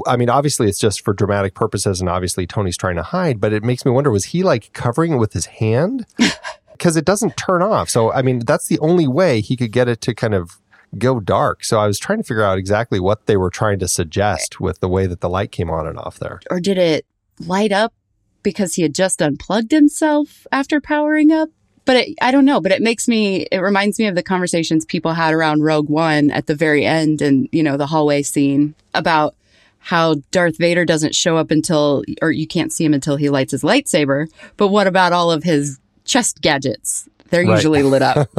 I 0.06 0.17
mean, 0.17 0.31
obviously, 0.31 0.69
it's 0.69 0.79
just 0.79 1.03
for 1.03 1.15
dramatic 1.15 1.55
purposes, 1.55 2.00
and 2.00 2.09
obviously, 2.09 2.47
Tony's 2.47 2.77
trying 2.77 2.97
to 2.97 3.03
hide. 3.03 3.41
But 3.41 3.53
it 3.53 3.62
makes 3.62 3.85
me 3.85 3.91
wonder: 3.91 4.11
was 4.11 4.27
he 4.27 4.43
like 4.43 4.73
covering 4.73 5.12
it 5.12 5.17
with 5.17 5.33
his 5.33 5.47
hand? 5.47 6.06
because 6.77 6.97
it 6.97 7.05
doesn't 7.05 7.37
turn 7.37 7.62
off. 7.62 7.88
So, 7.88 8.12
I 8.12 8.23
mean, 8.23 8.41
that's 8.41 8.69
the 8.69 8.79
only 8.81 9.09
way 9.09 9.41
he 9.41 9.56
could 9.56 9.73
get 9.73 9.88
it 9.88 10.00
to 10.03 10.15
kind 10.15 10.35
of 10.35 10.59
go 10.99 11.21
dark. 11.21 11.65
So 11.65 11.79
I 11.81 11.87
was 11.87 11.99
trying 11.99 12.19
to 12.19 12.25
figure 12.25 12.44
out 12.44 12.59
exactly 12.59 13.00
what 13.00 13.27
they 13.27 13.37
were 13.37 13.50
trying 13.50 13.79
to 13.81 13.88
suggest 13.88 14.61
with 14.61 14.81
the 14.81 14.88
way 14.88 15.06
that 15.06 15.21
the 15.21 15.29
light 15.29 15.53
came 15.53 15.71
on 15.71 15.87
and 15.87 15.99
off 15.99 16.19
there. 16.19 16.41
Or 16.50 16.61
did 16.61 16.79
it 16.79 17.06
light 17.41 17.73
up 17.73 17.93
because 18.43 18.75
he 18.75 18.83
had 18.83 18.94
just 18.94 19.21
unplugged 19.21 19.73
himself 19.73 20.47
after 20.53 20.81
powering 20.81 21.33
up? 21.33 21.49
But 21.85 21.97
it, 21.97 22.19
I 22.21 22.31
don't 22.31 22.44
know, 22.44 22.61
but 22.61 22.73
it 22.73 22.83
makes 22.83 23.06
me, 23.06 23.47
it 23.53 23.59
reminds 23.59 23.99
me 23.99 24.06
of 24.06 24.15
the 24.17 24.23
conversations 24.23 24.85
people 24.85 25.12
had 25.12 25.33
around 25.33 25.62
Rogue 25.62 25.88
One 25.88 26.31
at 26.31 26.47
the 26.47 26.55
very 26.55 26.85
end 26.85 27.23
and, 27.23 27.49
you 27.53 27.62
know, 27.62 27.77
the 27.77 27.87
hallway 27.87 28.23
scene 28.23 28.75
about 28.93 29.37
how 29.87 30.17
Darth 30.33 30.59
Vader 30.59 30.85
doesn't 30.85 31.15
show 31.15 31.37
up 31.37 31.53
until, 31.53 32.03
or 32.21 32.33
you 32.33 32.49
can't 32.49 32.73
see 32.73 32.85
him 32.85 32.93
until 32.93 33.15
he 33.15 33.31
lights 33.31 33.53
his 33.53 33.62
lightsaber. 33.62 34.27
But 34.56 34.69
what 34.69 34.88
about 34.88 35.12
all 35.12 35.31
of 35.31 35.44
his 35.44 35.79
chest 36.05 36.41
gadgets. 36.41 37.09
They're 37.31 37.44
right. 37.44 37.55
usually 37.55 37.85
lit 37.85 38.03
up. 38.03 38.29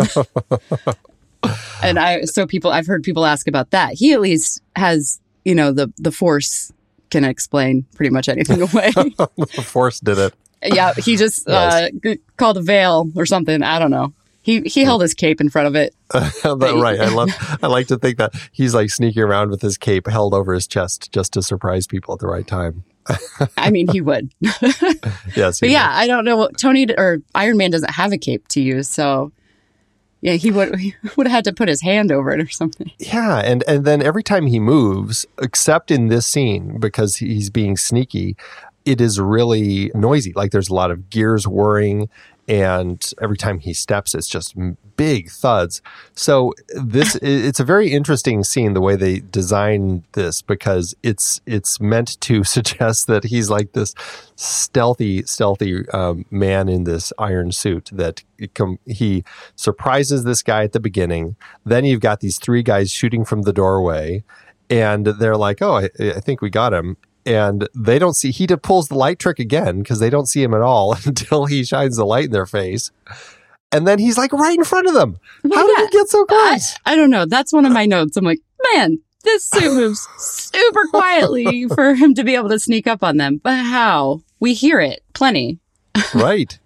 and 1.81 1.97
I 1.97 2.23
so 2.23 2.45
people 2.45 2.71
I've 2.71 2.85
heard 2.85 3.01
people 3.01 3.25
ask 3.25 3.47
about 3.47 3.71
that. 3.71 3.93
He 3.93 4.11
at 4.11 4.19
least 4.19 4.61
has, 4.75 5.21
you 5.45 5.55
know, 5.55 5.71
the 5.71 5.93
the 5.97 6.11
force 6.11 6.73
can 7.11 7.23
explain 7.23 7.85
pretty 7.95 8.09
much 8.09 8.27
anything 8.27 8.61
away. 8.73 8.91
the 8.91 9.63
force 9.65 10.01
did 10.01 10.17
it. 10.17 10.33
Yeah, 10.61 10.93
he 10.97 11.15
just 11.15 11.47
uh, 11.47 11.89
called 12.35 12.57
a 12.57 12.61
veil 12.61 13.09
or 13.15 13.25
something. 13.25 13.63
I 13.63 13.79
don't 13.79 13.91
know. 13.91 14.13
He 14.47 14.61
he 14.61 14.85
held 14.85 15.01
his 15.01 15.13
cape 15.13 15.41
in 15.41 15.49
front 15.49 15.67
of 15.67 15.75
it. 15.75 15.93
right. 16.13 17.01
I 17.01 17.09
love. 17.09 17.29
I 17.61 17.67
like 17.67 17.87
to 17.87 17.97
think 17.97 18.17
that 18.17 18.31
he's 18.53 18.73
like 18.73 18.89
sneaking 18.89 19.21
around 19.21 19.49
with 19.49 19.61
his 19.61 19.77
cape 19.77 20.07
held 20.07 20.33
over 20.33 20.53
his 20.53 20.67
chest 20.67 21.11
just 21.11 21.33
to 21.33 21.41
surprise 21.41 21.85
people 21.85 22.13
at 22.13 22.21
the 22.21 22.27
right 22.27 22.47
time. 22.47 22.85
I 23.57 23.71
mean, 23.71 23.89
he 23.89 23.99
would. 23.99 24.31
yes. 24.39 25.59
But 25.59 25.69
yeah. 25.69 25.89
I 25.91 26.07
don't 26.07 26.23
know. 26.23 26.47
Tony 26.57 26.87
or 26.97 27.17
Iron 27.35 27.57
Man 27.57 27.71
doesn't 27.71 27.91
have 27.91 28.13
a 28.13 28.17
cape 28.17 28.47
to 28.47 28.61
use, 28.61 28.87
so 28.87 29.33
yeah, 30.21 30.35
he 30.35 30.49
would 30.49 30.79
he 30.79 30.95
would 31.17 31.27
have 31.27 31.35
had 31.35 31.43
to 31.43 31.51
put 31.51 31.67
his 31.67 31.81
hand 31.81 32.13
over 32.13 32.31
it 32.31 32.39
or 32.39 32.47
something. 32.47 32.89
Yeah, 32.99 33.39
and 33.39 33.65
and 33.67 33.83
then 33.83 34.01
every 34.01 34.23
time 34.23 34.47
he 34.47 34.61
moves, 34.61 35.25
except 35.41 35.91
in 35.91 36.07
this 36.07 36.25
scene 36.25 36.79
because 36.79 37.17
he's 37.17 37.49
being 37.49 37.75
sneaky, 37.75 38.37
it 38.85 39.01
is 39.01 39.19
really 39.19 39.91
noisy. 39.93 40.31
Like 40.37 40.51
there's 40.51 40.69
a 40.69 40.73
lot 40.73 40.89
of 40.89 41.09
gears 41.09 41.45
whirring 41.49 42.07
and 42.47 43.13
every 43.21 43.37
time 43.37 43.59
he 43.59 43.73
steps 43.73 44.15
it's 44.15 44.27
just 44.27 44.55
big 44.95 45.29
thuds 45.29 45.81
so 46.15 46.53
this 46.69 47.15
it's 47.21 47.59
a 47.59 47.63
very 47.63 47.91
interesting 47.91 48.43
scene 48.43 48.73
the 48.73 48.81
way 48.81 48.95
they 48.95 49.19
design 49.19 50.03
this 50.13 50.41
because 50.41 50.95
it's 51.03 51.41
it's 51.45 51.79
meant 51.79 52.19
to 52.21 52.43
suggest 52.55 53.07
that 53.07 53.25
he's 53.25 53.49
like 53.49 53.73
this 53.73 53.93
stealthy 54.35 55.23
stealthy 55.23 55.87
um, 55.89 56.25
man 56.31 56.69
in 56.69 56.83
this 56.85 57.11
iron 57.19 57.51
suit 57.51 57.89
that 57.91 58.23
he 58.85 59.23
surprises 59.55 60.23
this 60.23 60.41
guy 60.41 60.63
at 60.63 60.71
the 60.71 60.79
beginning 60.79 61.35
then 61.65 61.85
you've 61.85 62.01
got 62.01 62.21
these 62.21 62.39
three 62.39 62.63
guys 62.63 62.91
shooting 62.91 63.25
from 63.25 63.41
the 63.43 63.53
doorway 63.53 64.23
and 64.69 65.05
they're 65.05 65.37
like, 65.37 65.61
"Oh, 65.61 65.77
I, 65.77 65.89
I, 65.99 66.19
think 66.19 66.41
we 66.41 66.49
got 66.49 66.73
him." 66.73 66.97
And 67.27 67.67
they 67.75 67.99
don't 67.99 68.15
see 68.15 68.31
he 68.31 68.47
pulls 68.47 68.87
the 68.87 68.95
light 68.95 69.19
trick 69.19 69.37
again 69.37 69.79
because 69.79 69.99
they 69.99 70.09
don't 70.09 70.27
see 70.27 70.41
him 70.41 70.53
at 70.53 70.61
all 70.61 70.93
until 71.05 71.45
he 71.45 71.63
shines 71.63 71.97
the 71.97 72.05
light 72.05 72.25
in 72.25 72.31
their 72.31 72.45
face. 72.45 72.89
And 73.71 73.85
then 73.85 73.99
he's 73.99 74.17
like 74.17 74.31
right 74.31 74.57
in 74.57 74.63
front 74.63 74.87
of 74.87 74.93
them. 74.93 75.17
Well, 75.43 75.59
how 75.59 75.67
yeah. 75.67 75.75
did 75.75 75.89
he 75.91 75.97
get 75.97 76.07
so 76.07 76.23
close? 76.23 76.75
I, 76.85 76.93
I, 76.93 76.95
don't 76.95 77.09
know. 77.09 77.25
That's 77.25 77.51
one 77.51 77.65
of 77.65 77.73
my 77.73 77.85
notes. 77.95 78.15
I'm 78.15 78.23
like 78.23 78.39
man 78.73 78.99
this 79.23 79.43
suit 79.43 79.73
moves 79.73 80.07
super 80.17 80.87
quietly 80.87 81.67
for 81.75 81.95
him 81.95 82.13
to 82.13 82.23
be 82.23 82.35
able 82.35 82.47
to 82.47 82.59
sneak 82.59 82.87
up 82.87 83.03
on 83.03 83.17
them. 83.17 83.41
But 83.43 83.57
how? 83.57 84.21
We 84.39 84.53
hear 84.53 84.79
it 84.79 85.03
plenty. 85.13 85.59
Right. 86.15 86.57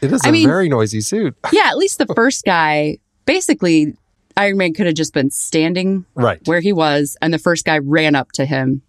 It 0.00 0.12
is 0.12 0.22
I 0.24 0.30
a 0.30 0.32
mean, 0.32 0.48
very 0.48 0.68
noisy 0.68 1.00
suit. 1.00 1.36
Yeah 1.52 1.68
at 1.68 1.78
least 1.78 1.98
the 1.98 2.06
first 2.06 2.44
guy 2.44 2.98
basically 3.24 3.94
iron 4.36 4.56
man 4.56 4.72
could 4.72 4.86
have 4.86 4.96
just 4.96 5.14
been 5.14 5.30
standing 5.30 6.06
right. 6.16 6.40
where 6.46 6.60
he 6.60 6.72
was 6.72 7.16
and 7.22 7.32
the 7.32 7.38
first 7.38 7.64
guy 7.64 7.78
ran 7.78 8.16
up 8.16 8.32
to 8.32 8.44
him 8.44 8.82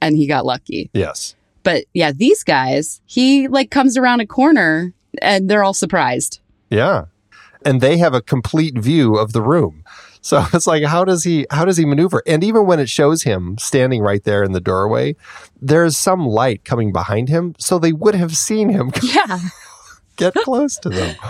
and 0.00 0.16
he 0.16 0.26
got 0.26 0.44
lucky. 0.44 0.90
Yes. 0.92 1.34
But 1.62 1.84
yeah, 1.94 2.12
these 2.12 2.44
guys, 2.44 3.00
he 3.06 3.48
like 3.48 3.70
comes 3.70 3.96
around 3.96 4.20
a 4.20 4.26
corner 4.26 4.92
and 5.22 5.48
they're 5.48 5.64
all 5.64 5.74
surprised. 5.74 6.40
Yeah. 6.70 7.06
And 7.64 7.80
they 7.80 7.96
have 7.96 8.14
a 8.14 8.20
complete 8.20 8.78
view 8.78 9.16
of 9.16 9.32
the 9.32 9.42
room. 9.42 9.84
So 10.20 10.44
it's 10.54 10.66
like 10.66 10.84
how 10.84 11.04
does 11.04 11.24
he 11.24 11.46
how 11.50 11.64
does 11.64 11.76
he 11.76 11.84
maneuver? 11.84 12.22
And 12.26 12.42
even 12.42 12.66
when 12.66 12.80
it 12.80 12.88
shows 12.88 13.22
him 13.22 13.56
standing 13.58 14.02
right 14.02 14.24
there 14.24 14.42
in 14.42 14.52
the 14.52 14.60
doorway, 14.60 15.16
there's 15.60 15.96
some 15.96 16.26
light 16.26 16.64
coming 16.64 16.92
behind 16.92 17.28
him, 17.28 17.54
so 17.58 17.78
they 17.78 17.92
would 17.92 18.14
have 18.14 18.36
seen 18.36 18.68
him 18.70 18.90
yeah. 19.02 19.38
get 20.16 20.34
close 20.34 20.76
to 20.78 20.88
them. 20.88 21.16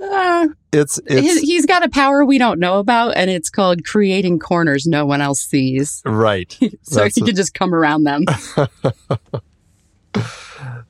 Uh, 0.00 0.48
it's, 0.72 0.98
it's 1.06 1.40
he's 1.40 1.66
got 1.66 1.84
a 1.84 1.88
power 1.88 2.24
we 2.24 2.38
don't 2.38 2.58
know 2.58 2.78
about, 2.78 3.16
and 3.16 3.30
it's 3.30 3.48
called 3.48 3.84
creating 3.84 4.38
corners 4.38 4.86
no 4.86 5.06
one 5.06 5.20
else 5.20 5.40
sees. 5.40 6.02
Right. 6.04 6.52
so 6.82 7.00
That's 7.00 7.14
he 7.14 7.22
a, 7.22 7.26
can 7.26 7.36
just 7.36 7.54
come 7.54 7.74
around 7.74 8.04
them. 8.04 8.24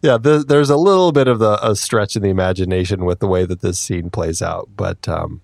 yeah, 0.03 0.19
the, 0.19 0.45
there's 0.47 0.71
a 0.71 0.77
little 0.77 1.13
bit 1.13 1.29
of 1.29 1.39
the, 1.39 1.59
a 1.67 1.77
stretch 1.77 2.17
in 2.17 2.23
the 2.23 2.31
imagination 2.31 3.05
with 3.05 3.21
the 3.21 3.27
way 3.27 3.45
that 3.45 3.61
this 3.61 3.79
scene 3.79 4.11
plays 4.11 4.43
out. 4.43 4.69
But 4.77 5.09
um, 5.09 5.43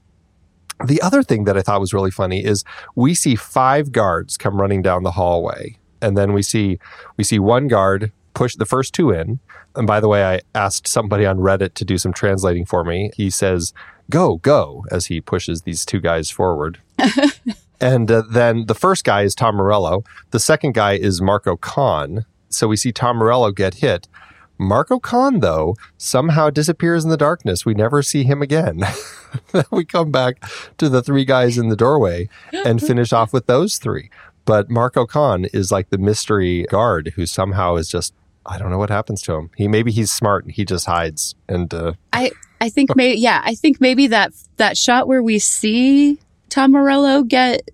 the 0.84 1.00
other 1.02 1.22
thing 1.22 1.44
that 1.44 1.56
I 1.56 1.62
thought 1.62 1.80
was 1.80 1.92
really 1.92 2.10
funny 2.10 2.44
is 2.44 2.64
we 2.94 3.14
see 3.14 3.36
five 3.36 3.92
guards 3.92 4.36
come 4.36 4.60
running 4.60 4.82
down 4.82 5.02
the 5.02 5.12
hallway, 5.12 5.78
and 6.00 6.16
then 6.16 6.32
we 6.32 6.42
see 6.42 6.78
we 7.16 7.24
see 7.24 7.38
one 7.38 7.68
guard 7.68 8.12
push 8.34 8.56
the 8.56 8.66
first 8.66 8.94
two 8.94 9.10
in. 9.10 9.38
And 9.76 9.86
by 9.86 10.00
the 10.00 10.08
way, 10.08 10.24
I 10.24 10.40
asked 10.54 10.88
somebody 10.88 11.26
on 11.26 11.38
Reddit 11.38 11.74
to 11.74 11.84
do 11.84 11.98
some 11.98 12.12
translating 12.12 12.66
for 12.66 12.84
me. 12.84 13.10
He 13.14 13.30
says, 13.30 13.72
"Go, 14.08 14.36
go," 14.36 14.84
as 14.90 15.06
he 15.06 15.20
pushes 15.20 15.62
these 15.62 15.84
two 15.84 16.00
guys 16.00 16.30
forward. 16.30 16.78
and 17.80 18.10
uh, 18.10 18.22
then 18.30 18.66
the 18.66 18.74
first 18.74 19.04
guy 19.04 19.22
is 19.22 19.34
Tom 19.34 19.56
Morello. 19.56 20.04
The 20.30 20.40
second 20.40 20.74
guy 20.74 20.94
is 20.94 21.22
Marco 21.22 21.56
Khan. 21.56 22.24
So 22.48 22.66
we 22.66 22.76
see 22.76 22.92
Tom 22.92 23.18
Morello 23.18 23.52
get 23.52 23.74
hit. 23.74 24.08
Marco 24.60 24.98
Khan, 24.98 25.40
though, 25.40 25.74
somehow 25.96 26.50
disappears 26.50 27.02
in 27.02 27.10
the 27.10 27.16
darkness. 27.16 27.64
We 27.64 27.72
never 27.72 28.02
see 28.02 28.24
him 28.24 28.42
again. 28.42 28.82
we 29.70 29.86
come 29.86 30.10
back 30.10 30.44
to 30.76 30.90
the 30.90 31.02
three 31.02 31.24
guys 31.24 31.56
in 31.56 31.68
the 31.68 31.76
doorway 31.76 32.28
and 32.52 32.82
finish 32.86 33.10
off 33.10 33.32
with 33.32 33.46
those 33.46 33.78
three. 33.78 34.10
But 34.44 34.68
Marco 34.68 35.06
Khan 35.06 35.46
is 35.54 35.72
like 35.72 35.88
the 35.88 35.96
mystery 35.96 36.66
guard 36.68 37.14
who 37.16 37.24
somehow 37.24 37.76
is 37.76 37.88
just 37.88 38.12
I 38.50 38.58
don't 38.58 38.70
know 38.70 38.78
what 38.78 38.90
happens 38.90 39.22
to 39.22 39.34
him. 39.34 39.50
He 39.56 39.68
maybe 39.68 39.92
he's 39.92 40.10
smart 40.10 40.44
and 40.44 40.52
he 40.52 40.64
just 40.64 40.84
hides. 40.84 41.36
And 41.48 41.72
uh, 41.72 41.92
I 42.12 42.32
I 42.60 42.68
think 42.68 42.96
maybe 42.96 43.18
yeah 43.18 43.40
I 43.44 43.54
think 43.54 43.80
maybe 43.80 44.08
that 44.08 44.32
that 44.56 44.76
shot 44.76 45.06
where 45.06 45.22
we 45.22 45.38
see 45.38 46.18
Tom 46.48 46.72
Morello 46.72 47.22
get 47.22 47.70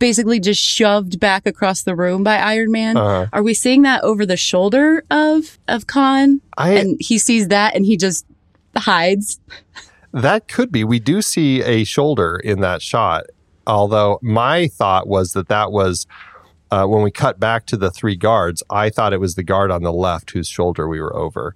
basically 0.00 0.40
just 0.40 0.60
shoved 0.60 1.20
back 1.20 1.46
across 1.46 1.82
the 1.82 1.94
room 1.94 2.24
by 2.24 2.36
Iron 2.36 2.72
Man. 2.72 2.96
Uh-huh. 2.96 3.26
Are 3.32 3.42
we 3.42 3.54
seeing 3.54 3.82
that 3.82 4.02
over 4.02 4.26
the 4.26 4.36
shoulder 4.36 5.04
of 5.10 5.56
of 5.68 5.86
Khan? 5.86 6.40
I 6.56 6.72
and 6.72 7.00
he 7.00 7.18
sees 7.18 7.48
that 7.48 7.76
and 7.76 7.86
he 7.86 7.96
just 7.96 8.26
hides. 8.76 9.40
That 10.12 10.48
could 10.48 10.72
be. 10.72 10.84
We 10.84 10.98
do 10.98 11.22
see 11.22 11.62
a 11.62 11.84
shoulder 11.84 12.40
in 12.42 12.60
that 12.60 12.82
shot. 12.82 13.26
Although 13.66 14.18
my 14.22 14.66
thought 14.68 15.06
was 15.06 15.32
that 15.34 15.48
that 15.48 15.70
was 15.70 16.06
uh, 16.70 16.86
when 16.86 17.02
we 17.02 17.10
cut 17.10 17.40
back 17.40 17.66
to 17.66 17.76
the 17.76 17.90
three 17.90 18.16
guards, 18.16 18.62
I 18.70 18.90
thought 18.90 19.12
it 19.12 19.20
was 19.20 19.34
the 19.34 19.42
guard 19.42 19.70
on 19.70 19.82
the 19.82 19.92
left 19.92 20.30
whose 20.30 20.48
shoulder 20.48 20.88
we 20.88 21.00
were 21.00 21.14
over. 21.14 21.54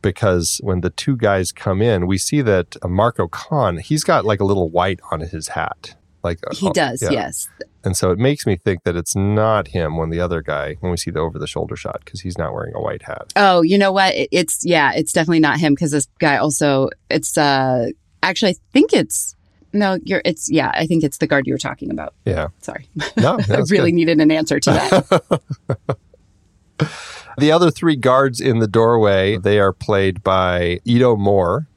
Because 0.00 0.60
when 0.62 0.80
the 0.80 0.90
two 0.90 1.16
guys 1.16 1.50
come 1.50 1.82
in, 1.82 2.06
we 2.06 2.18
see 2.18 2.40
that 2.42 2.76
uh, 2.82 2.88
Marco 2.88 3.26
Khan, 3.26 3.78
he's 3.78 4.04
got 4.04 4.24
like 4.24 4.38
a 4.40 4.44
little 4.44 4.70
white 4.70 5.00
on 5.10 5.20
his 5.20 5.48
hat. 5.48 5.96
Like 6.22 6.38
he 6.52 6.68
uh, 6.68 6.72
does, 6.72 7.02
yeah. 7.02 7.10
yes. 7.10 7.48
And 7.84 7.96
so 7.96 8.10
it 8.10 8.18
makes 8.18 8.46
me 8.46 8.56
think 8.56 8.84
that 8.84 8.96
it's 8.96 9.16
not 9.16 9.68
him 9.68 9.96
when 9.96 10.10
the 10.10 10.20
other 10.20 10.42
guy, 10.42 10.76
when 10.80 10.90
we 10.90 10.96
see 10.96 11.10
the 11.10 11.20
over 11.20 11.38
the 11.38 11.46
shoulder 11.46 11.74
shot, 11.74 12.02
because 12.04 12.20
he's 12.20 12.36
not 12.36 12.52
wearing 12.52 12.74
a 12.74 12.80
white 12.80 13.02
hat. 13.02 13.32
Oh, 13.36 13.62
you 13.62 13.78
know 13.78 13.92
what? 13.92 14.12
It's 14.14 14.64
yeah, 14.64 14.92
it's 14.94 15.12
definitely 15.12 15.40
not 15.40 15.58
him 15.58 15.74
because 15.74 15.92
this 15.92 16.06
guy 16.18 16.36
also. 16.36 16.90
It's 17.08 17.36
uh 17.38 17.88
actually 18.22 18.52
I 18.52 18.56
think 18.72 18.92
it's 18.92 19.36
no, 19.72 19.98
you're 20.04 20.22
it's 20.24 20.50
yeah, 20.50 20.70
I 20.74 20.86
think 20.86 21.04
it's 21.04 21.18
the 21.18 21.26
guard 21.26 21.46
you 21.46 21.54
were 21.54 21.58
talking 21.58 21.90
about. 21.90 22.14
Yeah. 22.24 22.48
Sorry, 22.60 22.88
No, 23.16 23.38
I 23.50 23.56
really 23.70 23.90
good. 23.90 23.96
needed 23.96 24.20
an 24.20 24.30
answer 24.30 24.58
to 24.60 24.70
that. 24.70 25.40
The 27.38 27.52
other 27.52 27.70
three 27.70 27.94
guards 27.94 28.40
in 28.40 28.58
the 28.58 28.66
doorway, 28.66 29.36
they 29.36 29.60
are 29.60 29.72
played 29.72 30.24
by 30.24 30.80
Edo 30.84 31.14
Moore. 31.14 31.68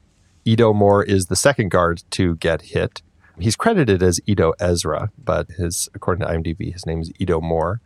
Edo 0.44 0.72
Moore 0.72 1.04
is 1.04 1.26
the 1.26 1.36
second 1.36 1.70
guard 1.70 2.02
to 2.10 2.34
get 2.36 2.62
hit. 2.62 3.00
He's 3.38 3.54
credited 3.54 4.02
as 4.02 4.18
Edo 4.26 4.54
Ezra, 4.58 5.10
but 5.24 5.50
his 5.52 5.88
according 5.94 6.26
to 6.26 6.32
IMDb, 6.32 6.72
his 6.72 6.84
name 6.84 7.00
is 7.00 7.12
Edo 7.20 7.40
Moore. 7.40 7.80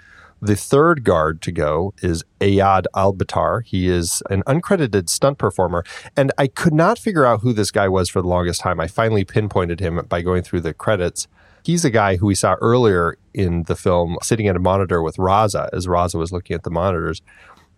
The 0.47 0.55
third 0.55 1.03
guard 1.03 1.43
to 1.43 1.50
go 1.50 1.93
is 2.03 2.23
Ayad 2.41 2.85
Albatar. 2.95 3.65
He 3.65 3.88
is 3.88 4.23
an 4.31 4.45
uncredited 4.45 5.09
stunt 5.09 5.38
performer, 5.38 5.83
and 6.17 6.31
I 6.38 6.47
could 6.47 6.73
not 6.73 7.00
figure 7.00 7.26
out 7.26 7.41
who 7.41 7.53
this 7.53 7.73
guy 7.73 7.88
was 7.88 8.09
for 8.09 8.23
the 8.23 8.29
longest 8.29 8.61
time. 8.61 8.79
I 8.79 8.87
finally 8.87 9.25
pinpointed 9.25 9.81
him 9.81 10.00
by 10.09 10.23
going 10.23 10.45
through 10.45 10.61
the 10.61 10.73
credits. 10.73 11.26
He's 11.65 11.85
a 11.85 11.91
guy 11.91 12.15
who 12.15 12.26
we 12.26 12.37
saw 12.37 12.55
earlier 12.61 13.19
in 13.35 13.65
the 13.65 13.75
film 13.75 14.19
sitting 14.23 14.47
at 14.47 14.55
a 14.55 14.61
monitor 14.61 15.03
with 15.03 15.17
Raza 15.17 15.69
as 15.73 15.88
Raza 15.88 16.15
was 16.15 16.31
looking 16.31 16.55
at 16.55 16.62
the 16.62 16.71
monitors. 16.71 17.23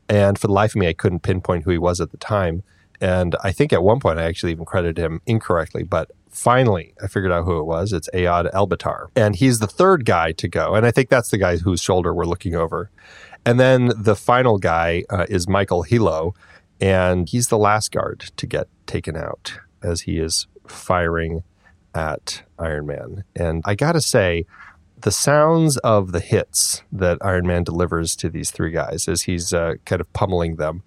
And 0.07 0.39
for 0.39 0.49
the 0.49 0.53
life 0.53 0.73
of 0.73 0.81
me, 0.81 0.89
I 0.89 0.93
couldn't 0.93 1.21
pinpoint 1.21 1.65
who 1.65 1.71
he 1.71 1.79
was 1.79 2.03
at 2.03 2.11
the 2.11 2.19
time. 2.19 2.65
And 3.01 3.35
I 3.43 3.51
think 3.51 3.73
at 3.73 3.83
one 3.83 3.99
point 3.99 4.19
I 4.19 4.25
actually 4.25 4.53
even 4.53 4.67
credited 4.67 4.99
him 4.99 5.23
incorrectly, 5.25 5.85
but 5.85 6.11
finally 6.31 6.95
I 7.03 7.07
figured 7.07 7.33
out 7.33 7.45
who 7.45 7.59
it 7.59 7.65
was. 7.65 7.93
It's 7.93 8.09
Ayad 8.15 8.53
Elbatar. 8.53 9.09
And 9.17 9.37
he's 9.37 9.59
the 9.59 9.67
third 9.67 10.05
guy 10.05 10.33
to 10.33 10.49
go. 10.49 10.75
And 10.75 10.87
I 10.87 10.91
think 10.91 11.09
that's 11.09 11.31
the 11.31 11.39
guy 11.39 11.57
whose 11.57 11.81
shoulder 11.81 12.15
we're 12.15 12.25
looking 12.25 12.55
over. 12.55 12.91
And 13.45 13.59
then 13.59 13.93
the 13.97 14.17
final 14.17 14.59
guy 14.59 15.05
uh, 15.11 15.27
is 15.29 15.49
Michael 15.49 15.83
Hilo. 15.83 16.35
And 16.81 17.29
he's 17.29 17.49
the 17.49 17.59
last 17.59 17.91
guard 17.91 18.31
to 18.37 18.47
get 18.47 18.69
taken 18.87 19.17
out 19.17 19.59
as 19.83 20.03
he 20.03 20.19
is 20.19 20.47
firing 20.67 21.43
at 21.95 22.43
Iron 22.59 22.87
Man. 22.87 23.25
And 23.35 23.63
I 23.65 23.75
got 23.75 23.93
to 23.93 24.01
say, 24.01 24.47
the 25.01 25.11
sounds 25.13 25.77
of 25.79 26.13
the 26.13 26.21
hits 26.21 26.83
that 26.93 27.19
Iron 27.21 27.47
Man 27.47 27.65
delivers 27.65 28.17
to 28.17 28.29
these 28.29 28.51
three 28.51 28.71
guys 28.71 29.09
as 29.09 29.23
he's 29.23 29.53
uh, 29.53 29.75
kind 29.85 30.01
of 30.01 30.13
pummeling 30.13 30.57
them, 30.57 30.83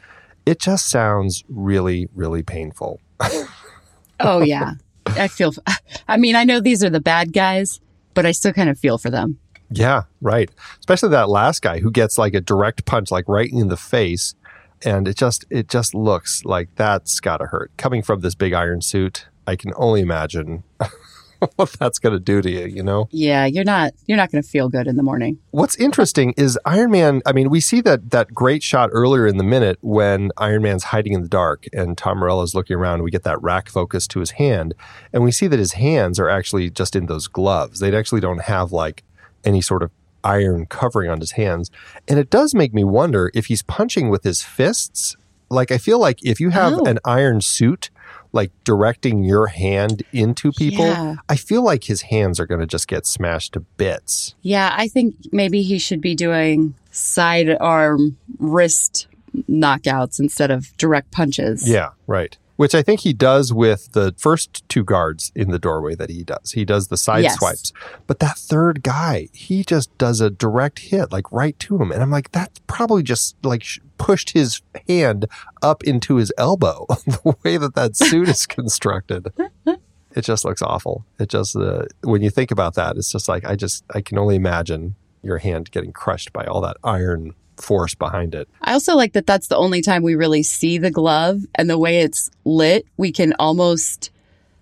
it 0.45 0.60
just 0.60 0.89
sounds 0.89 1.43
really, 1.48 2.10
really 2.13 2.43
painful. 2.43 3.00
oh 4.19 4.41
yeah, 4.41 4.74
I 5.05 5.27
feel. 5.27 5.53
I 6.08 6.17
mean, 6.17 6.36
I 6.36 6.43
know 6.43 6.60
these 6.60 6.84
are 6.84 6.89
the 6.89 7.00
bad 7.00 7.34
guys, 7.34 7.79
but 8.13 8.25
I 8.25 8.31
still 8.31 8.53
kind 8.53 8.70
of 8.70 8.79
feel 8.79 8.98
for 8.98 9.10
them. 9.10 9.39
Yeah, 9.70 10.03
right. 10.20 10.50
Especially 10.79 11.10
that 11.10 11.29
last 11.29 11.62
guy 11.62 11.79
who 11.79 11.91
gets 11.91 12.17
like 12.17 12.34
a 12.34 12.41
direct 12.41 12.86
punch, 12.86 13.10
like 13.10 13.27
right 13.27 13.50
in 13.51 13.70
the 13.70 13.77
face, 13.77 14.36
and 14.84 15.08
it 15.08 15.17
just 15.17 15.46
it 15.50 15.70
just 15.70 15.93
looks 15.96 16.43
like 16.43 16.70
that's 16.75 17.20
got 17.20 17.38
to 17.38 17.46
hurt. 17.46 17.72
Coming 17.77 18.01
from 18.01 18.22
this 18.22 18.36
big 18.36 18.53
iron 18.53 18.81
suit, 18.81 19.27
I 19.48 19.55
can 19.55 19.74
only 19.77 20.01
imagine 20.01 20.63
what 21.55 21.71
that's 21.74 22.00
going 22.00 22.13
to 22.13 22.19
do 22.19 22.41
to 22.41 22.50
you. 22.50 22.65
You 22.67 22.83
know. 22.83 23.07
Yeah, 23.12 23.45
you're 23.45 23.63
not 23.63 23.93
you're 24.05 24.17
not 24.17 24.31
going 24.31 24.43
to 24.43 24.48
feel 24.48 24.69
good 24.69 24.88
in 24.88 24.95
the 24.95 25.03
morning. 25.03 25.39
What's 25.51 25.75
interesting 25.77 26.33
is 26.38 26.57
Iron 26.65 26.91
Man. 26.91 27.21
I 27.25 27.31
mean, 27.33 27.50
we 27.50 27.60
see 27.60 27.81
that 27.81 28.12
that 28.12 28.33
great 28.33 28.63
shot 28.63 28.89
earlier 28.93 29.25
in 29.27 29.38
the 29.38 29.43
minute 29.43 29.77
when 29.81 30.31
Iron 30.38 30.62
Man's 30.63 30.86
hiding 30.86 31.13
in 31.13 31.21
the 31.24 31.29
dark 31.29 31.65
and 31.74 31.98
Tom 31.98 32.19
Morello's 32.19 32.53
looking 32.55 32.75
around. 32.77 33.03
We 33.03 33.12
get 33.12 33.24
that 33.24 33.41
rack 33.41 33.69
focus 33.69 34.07
to 34.07 34.19
his 34.19 34.31
hand, 34.31 34.74
and 35.12 35.24
we 35.24 35.31
see 35.31 35.48
that 35.48 35.60
his 35.60 35.74
hands 35.74 36.19
are 36.19 36.29
actually 36.29 36.69
just 36.69 36.95
in 36.95 37.07
those 37.07 37.27
gloves. 37.27 37.79
They 37.79 37.95
actually 37.95 38.21
don't 38.21 38.41
have 38.43 38.71
like 38.71 39.03
any 39.43 39.62
sort 39.62 39.81
of 39.83 39.91
iron 40.24 40.67
covering 40.67 41.10
on 41.10 41.19
his 41.19 41.31
hands, 41.31 41.71
and 42.07 42.19
it 42.19 42.29
does 42.29 42.53
make 42.53 42.74
me 42.74 42.83
wonder 42.83 43.31
if 43.33 43.48
he's 43.48 43.63
punching 43.63 44.10
with 44.10 44.24
his 44.24 44.43
fists. 44.43 45.17
Like 45.50 45.71
I 45.71 45.77
feel 45.79 46.00
like 46.00 46.24
if 46.24 46.39
you 46.39 46.51
have 46.51 46.74
Oh. 46.74 46.86
an 46.86 47.00
iron 47.03 47.41
suit. 47.41 47.89
Like 48.33 48.51
directing 48.63 49.23
your 49.23 49.47
hand 49.47 50.03
into 50.13 50.51
people, 50.53 50.85
Yeah. 50.85 51.15
I 51.27 51.35
feel 51.35 51.63
like 51.63 51.83
his 51.83 52.03
hands 52.03 52.39
are 52.39 52.45
going 52.45 52.61
to 52.61 52.67
just 52.67 52.88
get 52.88 53.05
smashed 53.05 53.53
to 53.53 53.59
bits. 53.59 54.35
Yeah, 54.41 54.73
I 54.77 54.88
think 54.88 55.15
maybe 55.33 55.63
he 55.63 55.77
should 55.77 56.00
be 56.00 56.15
doing 56.15 56.75
sidearm 56.91 58.17
wrist 58.39 59.07
knockouts 59.50 60.19
instead 60.19 60.51
of 60.51 60.75
direct 60.77 61.11
punches. 61.11 61.69
Yeah, 61.69 61.89
right. 62.07 62.38
Which 62.61 62.75
I 62.75 62.83
think 62.83 62.99
he 62.99 63.11
does 63.11 63.51
with 63.51 63.93
the 63.93 64.13
first 64.19 64.69
two 64.69 64.83
guards 64.83 65.31
in 65.33 65.49
the 65.49 65.57
doorway 65.57 65.95
that 65.95 66.11
he 66.11 66.23
does. 66.23 66.51
He 66.51 66.63
does 66.63 66.89
the 66.89 66.95
side 66.95 67.23
Yes. 67.23 67.39
swipes. 67.39 67.73
But 68.05 68.19
that 68.19 68.37
third 68.37 68.83
guy, 68.83 69.29
he 69.33 69.63
just 69.63 69.89
does 69.97 70.21
a 70.21 70.29
direct 70.29 70.77
hit, 70.77 71.11
like 71.11 71.31
right 71.31 71.57
to 71.57 71.77
him. 71.81 71.91
And 71.91 72.03
I'm 72.03 72.11
like, 72.11 72.31
that 72.33 72.59
probably 72.67 73.01
just 73.01 73.35
like 73.43 73.65
pushed 73.97 74.33
his 74.33 74.61
hand 74.87 75.25
up 75.63 75.83
into 75.85 76.17
his 76.17 76.31
elbow, 76.37 76.85
the 77.07 77.35
way 77.43 77.57
that 77.57 77.73
that 77.73 77.95
suit 77.97 78.29
is 78.29 78.45
constructed. 78.57 79.33
It 79.65 80.21
just 80.21 80.45
looks 80.45 80.61
awful. 80.61 81.03
It 81.17 81.29
just, 81.29 81.55
uh, 81.55 81.85
when 82.03 82.21
you 82.21 82.29
think 82.29 82.51
about 82.51 82.75
that, 82.75 82.95
it's 82.95 83.11
just 83.11 83.27
like, 83.27 83.43
I 83.43 83.55
just, 83.55 83.83
I 83.95 84.01
can 84.01 84.19
only 84.19 84.35
imagine 84.35 84.93
your 85.23 85.39
hand 85.39 85.71
getting 85.71 85.93
crushed 85.93 86.31
by 86.31 86.45
all 86.45 86.61
that 86.61 86.77
iron 86.83 87.33
force 87.61 87.95
behind 87.95 88.35
it. 88.35 88.47
I 88.61 88.73
also 88.73 88.95
like 88.95 89.13
that 89.13 89.25
that's 89.27 89.47
the 89.47 89.57
only 89.57 89.81
time 89.81 90.03
we 90.03 90.15
really 90.15 90.43
see 90.43 90.77
the 90.77 90.91
glove 90.91 91.41
and 91.55 91.69
the 91.69 91.77
way 91.77 92.01
it's 92.01 92.29
lit, 92.45 92.85
we 92.97 93.11
can 93.11 93.33
almost 93.39 94.09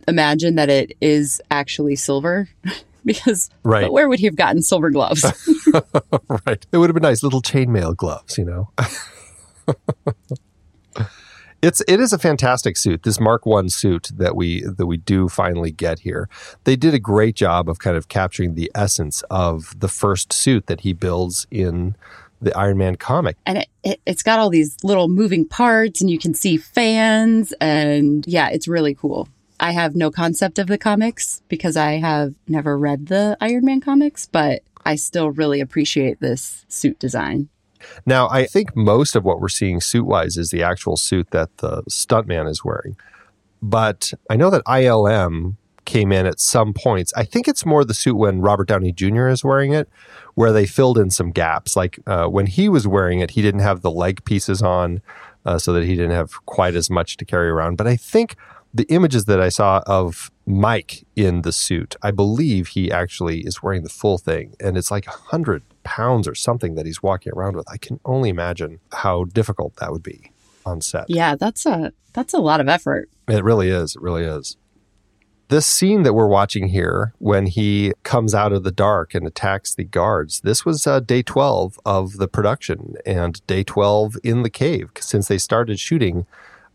imagine 0.07 0.55
that 0.55 0.69
it 0.69 0.95
is 1.01 1.41
actually 1.51 1.95
silver 1.95 2.49
because 3.05 3.49
Right. 3.63 3.83
but 3.83 3.93
where 3.93 4.07
would 4.09 4.19
he 4.19 4.25
have 4.25 4.35
gotten 4.35 4.61
silver 4.61 4.89
gloves? 4.89 5.23
right. 6.47 6.65
It 6.71 6.77
would 6.77 6.89
have 6.89 6.95
been 6.95 7.03
nice 7.03 7.23
little 7.23 7.41
chainmail 7.41 7.95
gloves, 7.95 8.37
you 8.37 8.45
know. 8.45 8.69
it's 11.61 11.81
it 11.87 11.99
is 11.99 12.13
a 12.13 12.17
fantastic 12.17 12.77
suit. 12.77 13.03
This 13.03 13.19
Mark 13.19 13.45
One 13.45 13.69
suit 13.69 14.09
that 14.15 14.35
we 14.35 14.63
that 14.63 14.85
we 14.85 14.97
do 14.97 15.27
finally 15.29 15.71
get 15.71 15.99
here. 15.99 16.29
They 16.63 16.75
did 16.75 16.93
a 16.93 16.99
great 16.99 17.35
job 17.35 17.69
of 17.69 17.79
kind 17.79 17.97
of 17.97 18.07
capturing 18.07 18.55
the 18.55 18.71
essence 18.73 19.23
of 19.29 19.77
the 19.79 19.89
first 19.89 20.31
suit 20.33 20.67
that 20.67 20.81
he 20.81 20.93
builds 20.93 21.45
in 21.51 21.95
the 22.41 22.57
Iron 22.57 22.77
Man 22.77 22.95
comic. 22.95 23.37
and 23.45 23.59
it, 23.59 23.67
it, 23.83 24.01
it's 24.05 24.23
got 24.23 24.39
all 24.39 24.49
these 24.49 24.77
little 24.83 25.07
moving 25.07 25.47
parts 25.47 26.01
and 26.01 26.09
you 26.09 26.19
can 26.19 26.33
see 26.33 26.57
fans 26.57 27.53
and 27.59 28.25
yeah, 28.27 28.49
it's 28.49 28.67
really 28.67 28.95
cool. 28.95 29.27
I 29.59 29.71
have 29.71 29.95
no 29.95 30.09
concept 30.09 30.57
of 30.57 30.67
the 30.67 30.77
comics 30.77 31.41
because 31.49 31.75
I 31.75 31.93
have 31.93 32.33
never 32.47 32.77
read 32.77 33.07
the 33.07 33.37
Iron 33.41 33.65
Man 33.65 33.81
comics, 33.81 34.25
but 34.25 34.63
I 34.85 34.95
still 34.95 35.31
really 35.31 35.59
appreciate 35.59 36.19
this 36.21 36.65
suit 36.69 36.97
design. 36.99 37.49
Now, 38.05 38.29
I 38.29 38.45
think 38.45 38.75
most 38.75 39.15
of 39.15 39.23
what 39.23 39.39
we're 39.39 39.49
seeing 39.49 39.81
suit 39.81 40.05
wise 40.05 40.37
is 40.37 40.49
the 40.49 40.63
actual 40.63 40.97
suit 40.97 41.31
that 41.31 41.57
the 41.57 41.83
stuntman 41.83 42.49
is 42.49 42.63
wearing. 42.63 42.97
But 43.61 44.13
I 44.29 44.35
know 44.35 44.49
that 44.49 44.63
ILM 44.65 45.55
came 45.89 46.11
in 46.11 46.27
at 46.27 46.39
some 46.39 46.71
points. 46.71 47.11
I 47.15 47.23
think 47.23 47.47
it's 47.47 47.65
more 47.65 47.83
the 47.83 47.95
suit 47.95 48.15
when 48.15 48.41
Robert 48.41 48.67
Downey 48.67 48.91
Jr. 48.91 49.27
is 49.27 49.43
wearing 49.43 49.73
it, 49.73 49.89
where 50.35 50.51
they 50.51 50.67
filled 50.67 50.99
in 50.99 51.09
some 51.09 51.31
gaps. 51.31 51.75
Like 51.75 51.99
uh, 52.05 52.27
when 52.27 52.45
he 52.45 52.69
was 52.69 52.87
wearing 52.87 53.21
it, 53.21 53.31
he 53.31 53.41
didn't 53.41 53.61
have 53.61 53.81
the 53.81 53.89
leg 53.89 54.23
pieces 54.23 54.61
on, 54.61 55.01
uh, 55.45 55.57
so 55.57 55.73
that 55.73 55.85
he 55.85 55.95
didn't 55.95 56.11
have 56.11 56.45
quite 56.45 56.75
as 56.75 56.91
much 56.91 57.17
to 57.17 57.25
carry 57.25 57.49
around. 57.49 57.75
But 57.75 57.87
I 57.87 57.95
think 57.95 58.35
the 58.71 58.83
images 58.83 59.25
that 59.25 59.41
I 59.41 59.49
saw 59.49 59.81
of 59.87 60.29
Mike 60.45 61.07
in 61.15 61.41
the 61.41 61.51
suit, 61.51 61.95
I 62.03 62.11
believe 62.11 62.67
he 62.67 62.91
actually 62.91 63.39
is 63.39 63.63
wearing 63.63 63.81
the 63.81 63.89
full 63.89 64.19
thing, 64.19 64.53
and 64.59 64.77
it's 64.77 64.91
like 64.91 65.07
a 65.07 65.17
hundred 65.31 65.63
pounds 65.83 66.27
or 66.27 66.35
something 66.35 66.75
that 66.75 66.85
he's 66.85 67.01
walking 67.01 67.33
around 67.35 67.55
with. 67.55 67.67
I 67.67 67.77
can 67.77 67.99
only 68.05 68.29
imagine 68.29 68.79
how 68.91 69.23
difficult 69.23 69.77
that 69.77 69.91
would 69.91 70.03
be 70.03 70.31
on 70.67 70.81
set. 70.81 71.05
Yeah, 71.09 71.33
that's 71.33 71.65
a 71.65 71.93
that's 72.13 72.35
a 72.35 72.39
lot 72.39 72.61
of 72.61 72.67
effort. 72.67 73.09
It 73.27 73.43
really 73.43 73.69
is. 73.69 73.95
It 73.95 74.03
really 74.03 74.23
is. 74.23 74.55
This 75.49 75.65
scene 75.65 76.03
that 76.03 76.13
we're 76.13 76.27
watching 76.27 76.67
here, 76.67 77.15
when 77.17 77.47
he 77.47 77.93
comes 78.03 78.35
out 78.35 78.53
of 78.53 78.61
the 78.61 78.71
dark 78.71 79.15
and 79.15 79.25
attacks 79.25 79.73
the 79.73 79.83
guards, 79.83 80.41
this 80.41 80.63
was 80.63 80.85
uh, 80.85 80.99
day 80.99 81.23
12 81.23 81.79
of 81.83 82.17
the 82.17 82.27
production 82.27 82.93
and 83.03 83.45
day 83.47 83.63
12 83.63 84.17
in 84.23 84.43
the 84.43 84.51
cave 84.51 84.91
since 84.99 85.27
they 85.27 85.39
started 85.39 85.79
shooting 85.79 86.27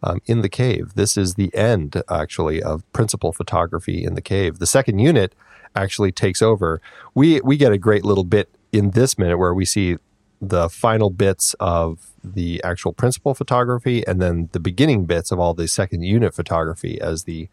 um, 0.02 0.20
in 0.26 0.42
the 0.42 0.48
cave. 0.48 0.94
This 0.96 1.16
is 1.16 1.34
the 1.34 1.54
end, 1.54 2.02
actually, 2.10 2.60
of 2.60 2.82
principal 2.92 3.32
photography 3.32 4.02
in 4.02 4.14
the 4.14 4.20
cave. 4.20 4.58
The 4.58 4.66
second 4.66 4.98
unit 4.98 5.36
actually 5.76 6.10
takes 6.10 6.42
over. 6.42 6.80
We, 7.14 7.40
we 7.42 7.56
get 7.56 7.70
a 7.70 7.78
great 7.78 8.04
little 8.04 8.24
bit 8.24 8.48
in 8.72 8.90
this 8.90 9.16
minute 9.16 9.38
where 9.38 9.54
we 9.54 9.66
see 9.66 9.98
the 10.40 10.68
final 10.68 11.10
bits 11.10 11.54
of 11.60 12.10
the 12.24 12.60
actual 12.64 12.92
principal 12.92 13.34
photography 13.34 14.04
and 14.04 14.20
then 14.20 14.48
the 14.50 14.58
beginning 14.58 15.04
bits 15.04 15.30
of 15.30 15.38
all 15.38 15.54
the 15.54 15.68
second 15.68 16.02
unit 16.02 16.34
photography 16.34 17.00
as 17.00 17.22
the 17.22 17.48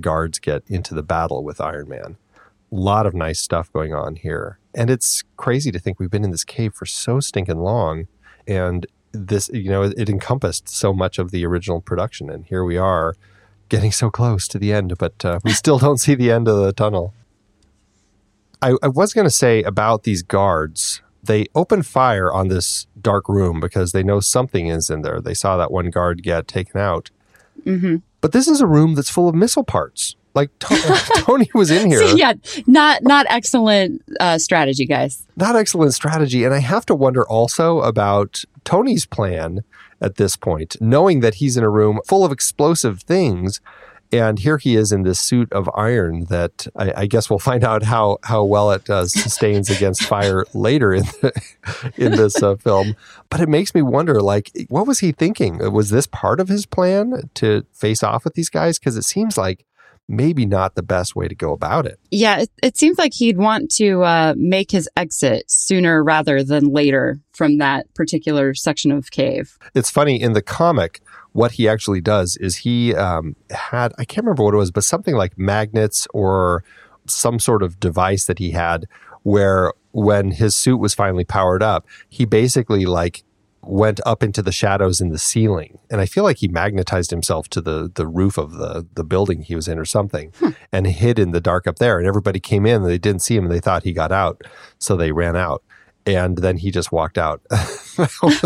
guards 0.00 0.38
get 0.38 0.62
into 0.66 0.94
the 0.94 1.02
battle 1.02 1.42
with 1.44 1.60
Iron 1.60 1.88
Man. 1.88 2.16
A 2.72 2.74
lot 2.74 3.06
of 3.06 3.14
nice 3.14 3.40
stuff 3.40 3.72
going 3.72 3.94
on 3.94 4.16
here. 4.16 4.58
And 4.74 4.90
it's 4.90 5.22
crazy 5.36 5.70
to 5.72 5.78
think 5.78 5.98
we've 5.98 6.10
been 6.10 6.24
in 6.24 6.30
this 6.30 6.44
cave 6.44 6.74
for 6.74 6.86
so 6.86 7.20
stinking 7.20 7.60
long. 7.60 8.08
And 8.46 8.86
this, 9.12 9.48
you 9.52 9.70
know, 9.70 9.82
it 9.82 10.08
encompassed 10.08 10.68
so 10.68 10.92
much 10.92 11.18
of 11.18 11.30
the 11.30 11.46
original 11.46 11.80
production. 11.80 12.30
And 12.30 12.44
here 12.44 12.64
we 12.64 12.76
are 12.76 13.14
getting 13.68 13.92
so 13.92 14.10
close 14.10 14.46
to 14.48 14.58
the 14.58 14.72
end, 14.72 14.96
but 14.98 15.24
uh, 15.24 15.40
we 15.44 15.52
still 15.52 15.78
don't 15.78 15.98
see 15.98 16.14
the 16.14 16.30
end 16.30 16.48
of 16.48 16.58
the 16.58 16.72
tunnel. 16.72 17.14
I, 18.62 18.74
I 18.82 18.88
was 18.88 19.12
going 19.12 19.26
to 19.26 19.30
say 19.30 19.62
about 19.62 20.04
these 20.04 20.22
guards, 20.22 21.02
they 21.22 21.46
open 21.54 21.82
fire 21.82 22.32
on 22.32 22.48
this 22.48 22.86
dark 23.00 23.28
room 23.28 23.60
because 23.60 23.92
they 23.92 24.02
know 24.02 24.20
something 24.20 24.68
is 24.68 24.90
in 24.90 25.02
there. 25.02 25.20
They 25.20 25.34
saw 25.34 25.56
that 25.56 25.70
one 25.70 25.90
guard 25.90 26.22
get 26.22 26.48
taken 26.48 26.80
out. 26.80 27.10
Mm-hmm. 27.64 27.96
But 28.26 28.32
this 28.32 28.48
is 28.48 28.60
a 28.60 28.66
room 28.66 28.96
that's 28.96 29.08
full 29.08 29.28
of 29.28 29.36
missile 29.36 29.62
parts. 29.62 30.16
Like 30.34 30.50
Tony 30.58 31.48
was 31.54 31.70
in 31.70 31.88
here. 31.88 32.02
yeah, 32.02 32.32
not 32.66 33.04
not 33.04 33.24
excellent 33.28 34.02
uh, 34.18 34.38
strategy, 34.38 34.84
guys. 34.84 35.22
Not 35.36 35.54
excellent 35.54 35.94
strategy, 35.94 36.42
and 36.42 36.52
I 36.52 36.58
have 36.58 36.84
to 36.86 36.94
wonder 36.96 37.24
also 37.24 37.82
about 37.82 38.42
Tony's 38.64 39.06
plan 39.06 39.62
at 40.00 40.16
this 40.16 40.34
point, 40.36 40.74
knowing 40.80 41.20
that 41.20 41.36
he's 41.36 41.56
in 41.56 41.62
a 41.62 41.70
room 41.70 42.00
full 42.04 42.24
of 42.24 42.32
explosive 42.32 43.02
things. 43.02 43.60
And 44.12 44.38
here 44.38 44.58
he 44.58 44.76
is 44.76 44.92
in 44.92 45.02
this 45.02 45.18
suit 45.18 45.52
of 45.52 45.68
iron 45.74 46.24
that 46.24 46.66
I, 46.76 46.92
I 46.96 47.06
guess 47.06 47.28
we'll 47.28 47.38
find 47.38 47.64
out 47.64 47.82
how, 47.82 48.18
how 48.22 48.44
well 48.44 48.70
it 48.72 48.88
uh, 48.88 49.06
sustains 49.06 49.70
against 49.70 50.04
fire 50.04 50.44
later 50.54 50.94
in 50.94 51.04
the, 51.20 51.42
in 51.96 52.12
this 52.12 52.42
uh, 52.42 52.56
film. 52.56 52.96
But 53.30 53.40
it 53.40 53.48
makes 53.48 53.74
me 53.74 53.82
wonder, 53.82 54.20
like, 54.20 54.50
what 54.68 54.86
was 54.86 55.00
he 55.00 55.12
thinking? 55.12 55.58
Was 55.72 55.90
this 55.90 56.06
part 56.06 56.40
of 56.40 56.48
his 56.48 56.66
plan 56.66 57.30
to 57.34 57.64
face 57.72 58.02
off 58.02 58.24
with 58.24 58.34
these 58.34 58.50
guys? 58.50 58.78
Because 58.78 58.96
it 58.96 59.04
seems 59.04 59.36
like 59.36 59.64
maybe 60.08 60.46
not 60.46 60.74
the 60.74 60.82
best 60.82 61.16
way 61.16 61.28
to 61.28 61.34
go 61.34 61.52
about 61.52 61.86
it. 61.86 61.98
Yeah, 62.10 62.40
it, 62.40 62.50
it 62.62 62.76
seems 62.76 62.98
like 62.98 63.12
he'd 63.14 63.38
want 63.38 63.70
to 63.72 64.02
uh, 64.02 64.34
make 64.36 64.70
his 64.70 64.88
exit 64.96 65.50
sooner 65.50 66.02
rather 66.02 66.42
than 66.42 66.72
later 66.72 67.20
from 67.32 67.58
that 67.58 67.92
particular 67.94 68.54
section 68.54 68.92
of 68.92 69.10
cave. 69.10 69.58
It's 69.74 69.90
funny 69.90 70.20
in 70.20 70.32
the 70.32 70.42
comic 70.42 71.00
what 71.36 71.52
he 71.52 71.68
actually 71.68 72.00
does 72.00 72.36
is 72.38 72.56
he 72.56 72.94
um, 72.94 73.36
had 73.50 73.92
I 73.98 74.06
can't 74.06 74.24
remember 74.24 74.42
what 74.42 74.54
it 74.54 74.56
was, 74.56 74.70
but 74.70 74.84
something 74.84 75.14
like 75.14 75.36
magnets 75.36 76.08
or 76.14 76.64
some 77.06 77.38
sort 77.38 77.62
of 77.62 77.78
device 77.78 78.24
that 78.24 78.38
he 78.38 78.52
had 78.52 78.86
where 79.22 79.72
when 79.92 80.30
his 80.30 80.56
suit 80.56 80.78
was 80.78 80.94
finally 80.94 81.24
powered 81.24 81.62
up, 81.62 81.86
he 82.08 82.24
basically 82.24 82.86
like 82.86 83.22
went 83.66 84.00
up 84.06 84.22
into 84.22 84.42
the 84.42 84.52
shadows 84.52 85.00
in 85.00 85.10
the 85.10 85.18
ceiling. 85.18 85.78
And 85.90 86.00
I 86.00 86.06
feel 86.06 86.24
like 86.24 86.38
he 86.38 86.48
magnetized 86.48 87.10
himself 87.10 87.48
to 87.50 87.60
the 87.60 87.90
the 87.94 88.06
roof 88.06 88.38
of 88.38 88.52
the 88.52 88.86
the 88.94 89.04
building 89.04 89.42
he 89.42 89.54
was 89.54 89.68
in 89.68 89.78
or 89.78 89.84
something 89.84 90.32
hmm. 90.38 90.50
and 90.72 90.86
hid 90.86 91.18
in 91.18 91.32
the 91.32 91.40
dark 91.40 91.66
up 91.66 91.76
there. 91.78 91.98
And 91.98 92.06
everybody 92.06 92.40
came 92.40 92.66
in 92.66 92.82
and 92.82 92.86
they 92.86 92.98
didn't 92.98 93.22
see 93.22 93.36
him 93.36 93.44
and 93.44 93.52
they 93.52 93.60
thought 93.60 93.82
he 93.82 93.92
got 93.92 94.12
out. 94.12 94.42
So 94.78 94.96
they 94.96 95.12
ran 95.12 95.36
out. 95.36 95.62
And 96.06 96.38
then 96.38 96.58
he 96.58 96.70
just 96.70 96.92
walked 96.92 97.18
out. 97.18 97.42
that 97.50 98.10
was, 98.22 98.40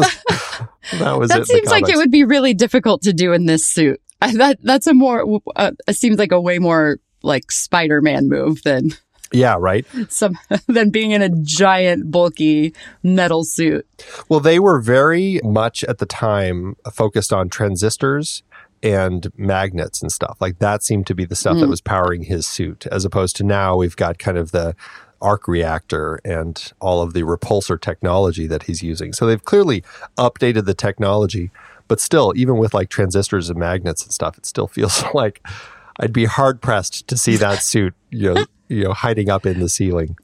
that, 0.98 1.18
was 1.18 1.28
that 1.28 1.46
seems 1.46 1.68
like 1.68 1.88
it 1.90 1.96
would 1.96 2.10
be 2.10 2.24
really 2.24 2.54
difficult 2.54 3.02
to 3.02 3.12
do 3.12 3.34
in 3.34 3.44
this 3.44 3.66
suit. 3.66 4.00
I, 4.22 4.32
that 4.36 4.58
that's 4.62 4.86
a 4.86 4.94
more 4.94 5.40
uh, 5.56 5.72
seems 5.90 6.18
like 6.18 6.32
a 6.32 6.40
way 6.40 6.58
more 6.58 6.98
like 7.22 7.52
Spider-Man 7.52 8.28
move 8.28 8.62
than 8.62 8.92
yeah, 9.32 9.56
right. 9.58 9.86
Some 10.08 10.38
than 10.66 10.90
being 10.90 11.12
in 11.12 11.22
a 11.22 11.28
giant 11.28 12.10
bulky 12.10 12.74
metal 13.02 13.44
suit. 13.44 13.86
Well, 14.28 14.40
they 14.40 14.58
were 14.58 14.80
very 14.80 15.40
much 15.44 15.84
at 15.84 15.98
the 15.98 16.06
time 16.06 16.76
focused 16.92 17.32
on 17.32 17.48
transistors 17.48 18.42
and 18.82 19.30
magnets 19.36 20.00
and 20.02 20.10
stuff. 20.10 20.38
Like 20.40 20.58
that 20.58 20.82
seemed 20.82 21.06
to 21.08 21.14
be 21.14 21.24
the 21.24 21.36
stuff 21.36 21.56
mm. 21.56 21.60
that 21.60 21.68
was 21.68 21.80
powering 21.80 22.24
his 22.24 22.46
suit 22.46 22.86
as 22.86 23.04
opposed 23.04 23.36
to 23.36 23.44
now 23.44 23.76
we've 23.76 23.96
got 23.96 24.18
kind 24.18 24.38
of 24.38 24.52
the 24.52 24.74
arc 25.22 25.46
reactor 25.46 26.18
and 26.24 26.72
all 26.80 27.02
of 27.02 27.12
the 27.12 27.22
repulsor 27.22 27.80
technology 27.80 28.46
that 28.46 28.64
he's 28.64 28.82
using. 28.82 29.12
So 29.12 29.26
they've 29.26 29.44
clearly 29.44 29.84
updated 30.16 30.64
the 30.64 30.74
technology, 30.74 31.50
but 31.88 32.00
still, 32.00 32.32
even 32.36 32.56
with 32.56 32.72
like 32.72 32.88
transistors 32.88 33.50
and 33.50 33.58
magnets 33.58 34.02
and 34.02 34.12
stuff, 34.12 34.38
it 34.38 34.46
still 34.46 34.66
feels 34.68 35.04
like 35.14 35.46
I'd 35.98 36.12
be 36.12 36.24
hard 36.24 36.62
pressed 36.62 37.06
to 37.08 37.16
see 37.16 37.36
that 37.36 37.62
suit, 37.62 37.94
you 38.10 38.34
know, 38.34 38.44
you 38.70 38.84
know, 38.84 38.92
hiding 38.92 39.28
up 39.28 39.44
in 39.44 39.60
the 39.60 39.68
ceiling. 39.68 40.16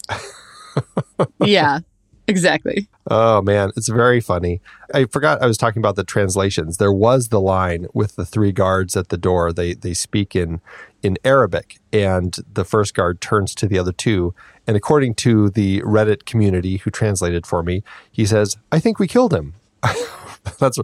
yeah, 1.40 1.80
exactly. 2.28 2.88
Oh 3.10 3.42
man, 3.42 3.72
it's 3.76 3.88
very 3.88 4.20
funny. 4.20 4.60
I 4.94 5.04
forgot 5.04 5.42
I 5.42 5.46
was 5.46 5.58
talking 5.58 5.80
about 5.80 5.96
the 5.96 6.04
translations. 6.04 6.78
There 6.78 6.92
was 6.92 7.28
the 7.28 7.40
line 7.40 7.88
with 7.92 8.16
the 8.16 8.24
three 8.24 8.52
guards 8.52 8.96
at 8.96 9.08
the 9.08 9.18
door. 9.18 9.52
They 9.52 9.74
they 9.74 9.92
speak 9.92 10.34
in 10.34 10.60
in 11.02 11.18
Arabic 11.24 11.78
and 11.92 12.36
the 12.52 12.64
first 12.64 12.94
guard 12.94 13.20
turns 13.20 13.54
to 13.56 13.68
the 13.68 13.78
other 13.78 13.92
two 13.92 14.34
and 14.66 14.76
according 14.76 15.14
to 15.14 15.50
the 15.50 15.80
Reddit 15.82 16.24
community 16.24 16.78
who 16.78 16.90
translated 16.90 17.46
for 17.46 17.62
me, 17.62 17.82
he 18.10 18.26
says, 18.26 18.56
"I 18.72 18.78
think 18.78 18.98
we 18.98 19.06
killed 19.06 19.34
him." 19.34 19.54
that's 20.58 20.78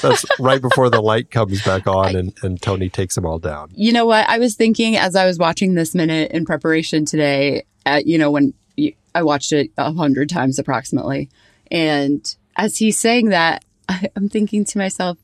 that's 0.00 0.24
right 0.38 0.60
before 0.60 0.90
the 0.90 1.00
light 1.00 1.30
comes 1.30 1.62
back 1.64 1.86
on 1.86 2.16
and, 2.16 2.32
and 2.42 2.60
Tony 2.60 2.88
takes 2.88 3.14
them 3.14 3.26
all 3.26 3.38
down. 3.38 3.70
You 3.74 3.92
know 3.92 4.06
what? 4.06 4.28
I 4.28 4.38
was 4.38 4.54
thinking 4.54 4.96
as 4.96 5.16
I 5.16 5.26
was 5.26 5.38
watching 5.38 5.74
this 5.74 5.94
minute 5.94 6.32
in 6.32 6.44
preparation 6.44 7.04
today, 7.04 7.64
at, 7.86 8.06
you 8.06 8.18
know, 8.18 8.30
when 8.30 8.54
you, 8.76 8.94
I 9.14 9.22
watched 9.22 9.52
it 9.52 9.70
a 9.76 9.92
hundred 9.92 10.28
times 10.28 10.58
approximately. 10.58 11.28
And 11.70 12.34
as 12.56 12.76
he's 12.76 12.98
saying 12.98 13.30
that, 13.30 13.64
I, 13.88 14.08
I'm 14.16 14.28
thinking 14.28 14.64
to 14.66 14.78
myself, 14.78 15.18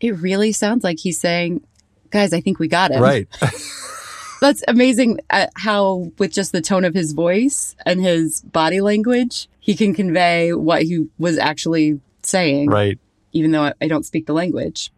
it 0.00 0.16
really 0.18 0.52
sounds 0.52 0.84
like 0.84 0.98
he's 0.98 1.20
saying, 1.20 1.62
guys, 2.10 2.32
I 2.32 2.40
think 2.40 2.58
we 2.58 2.68
got 2.68 2.90
him. 2.90 3.02
Right. 3.02 3.28
That's 4.40 4.62
amazing 4.68 5.18
uh, 5.30 5.48
how, 5.56 6.12
with 6.18 6.32
just 6.32 6.52
the 6.52 6.60
tone 6.60 6.84
of 6.84 6.94
his 6.94 7.12
voice 7.12 7.74
and 7.84 8.00
his 8.00 8.40
body 8.42 8.80
language, 8.80 9.48
he 9.58 9.74
can 9.74 9.94
convey 9.94 10.52
what 10.52 10.82
he 10.82 11.08
was 11.18 11.38
actually 11.38 12.00
saying. 12.22 12.70
Right. 12.70 13.00
Even 13.32 13.50
though 13.52 13.72
I 13.80 13.88
don't 13.88 14.04
speak 14.04 14.26
the 14.26 14.32
language. 14.32 14.90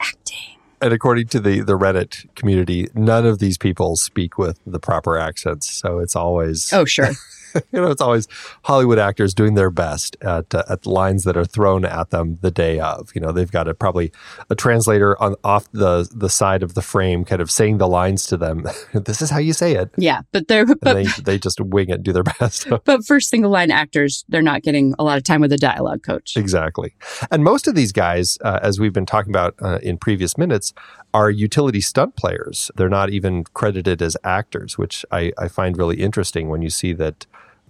Acting. 0.00 0.58
And 0.80 0.92
according 0.92 1.28
to 1.28 1.40
the, 1.40 1.60
the 1.60 1.78
Reddit 1.78 2.34
community, 2.34 2.88
none 2.92 3.24
of 3.24 3.38
these 3.38 3.56
people 3.56 3.94
speak 3.96 4.36
with 4.36 4.58
the 4.66 4.80
proper 4.80 5.16
accents. 5.16 5.70
So 5.70 6.00
it's 6.00 6.16
always. 6.16 6.72
Oh, 6.72 6.84
sure. 6.84 7.10
you 7.72 7.80
know, 7.80 7.90
it's 7.90 8.00
always 8.00 8.28
Hollywood 8.64 8.98
actors 8.98 9.34
doing 9.34 9.54
their 9.54 9.70
best 9.70 10.16
at 10.22 10.54
uh, 10.54 10.64
at 10.68 10.86
lines 10.86 11.24
that 11.24 11.36
are 11.36 11.44
thrown 11.44 11.84
at 11.84 12.10
them 12.10 12.38
the 12.40 12.50
day 12.50 12.80
of. 12.80 13.10
You 13.14 13.20
know, 13.20 13.32
they've 13.32 13.50
got 13.50 13.68
a 13.68 13.74
probably 13.74 14.12
a 14.50 14.54
translator 14.54 15.20
on 15.22 15.36
off 15.44 15.70
the 15.72 16.08
the 16.14 16.28
side 16.28 16.62
of 16.62 16.74
the 16.74 16.82
frame, 16.82 17.24
kind 17.24 17.42
of 17.42 17.50
saying 17.50 17.78
the 17.78 17.88
lines 17.88 18.26
to 18.26 18.36
them. 18.36 18.66
this 18.94 19.22
is 19.22 19.30
how 19.30 19.38
you 19.38 19.52
say 19.52 19.74
it. 19.74 19.90
Yeah, 19.96 20.22
but 20.32 20.48
they're 20.48 20.66
but, 20.66 20.94
they 20.94 21.04
they 21.24 21.38
just 21.38 21.60
wing 21.60 21.90
it, 21.90 22.02
do 22.02 22.12
their 22.12 22.22
best. 22.40 22.68
but 22.84 23.04
for 23.04 23.20
single 23.20 23.50
line 23.50 23.70
actors, 23.70 24.24
they're 24.28 24.42
not 24.42 24.62
getting 24.62 24.94
a 24.98 25.04
lot 25.04 25.18
of 25.18 25.24
time 25.24 25.40
with 25.40 25.52
a 25.52 25.58
dialogue 25.58 26.02
coach. 26.02 26.36
Exactly, 26.36 26.94
and 27.30 27.44
most 27.44 27.66
of 27.66 27.74
these 27.74 27.92
guys, 27.92 28.38
uh, 28.42 28.60
as 28.62 28.80
we've 28.80 28.92
been 28.92 29.06
talking 29.06 29.30
about 29.30 29.54
uh, 29.62 29.78
in 29.82 29.98
previous 29.98 30.38
minutes, 30.38 30.72
are 31.14 31.30
utility 31.30 31.80
stunt 31.80 32.16
players. 32.16 32.70
They're 32.76 32.88
not 32.88 33.10
even 33.10 33.44
credited 33.44 34.00
as 34.00 34.16
actors, 34.24 34.78
which 34.78 35.04
I, 35.10 35.32
I 35.38 35.48
find 35.48 35.76
really 35.76 36.00
interesting 36.00 36.48
when 36.48 36.62
you 36.62 36.70
see 36.70 36.92
that 36.94 37.26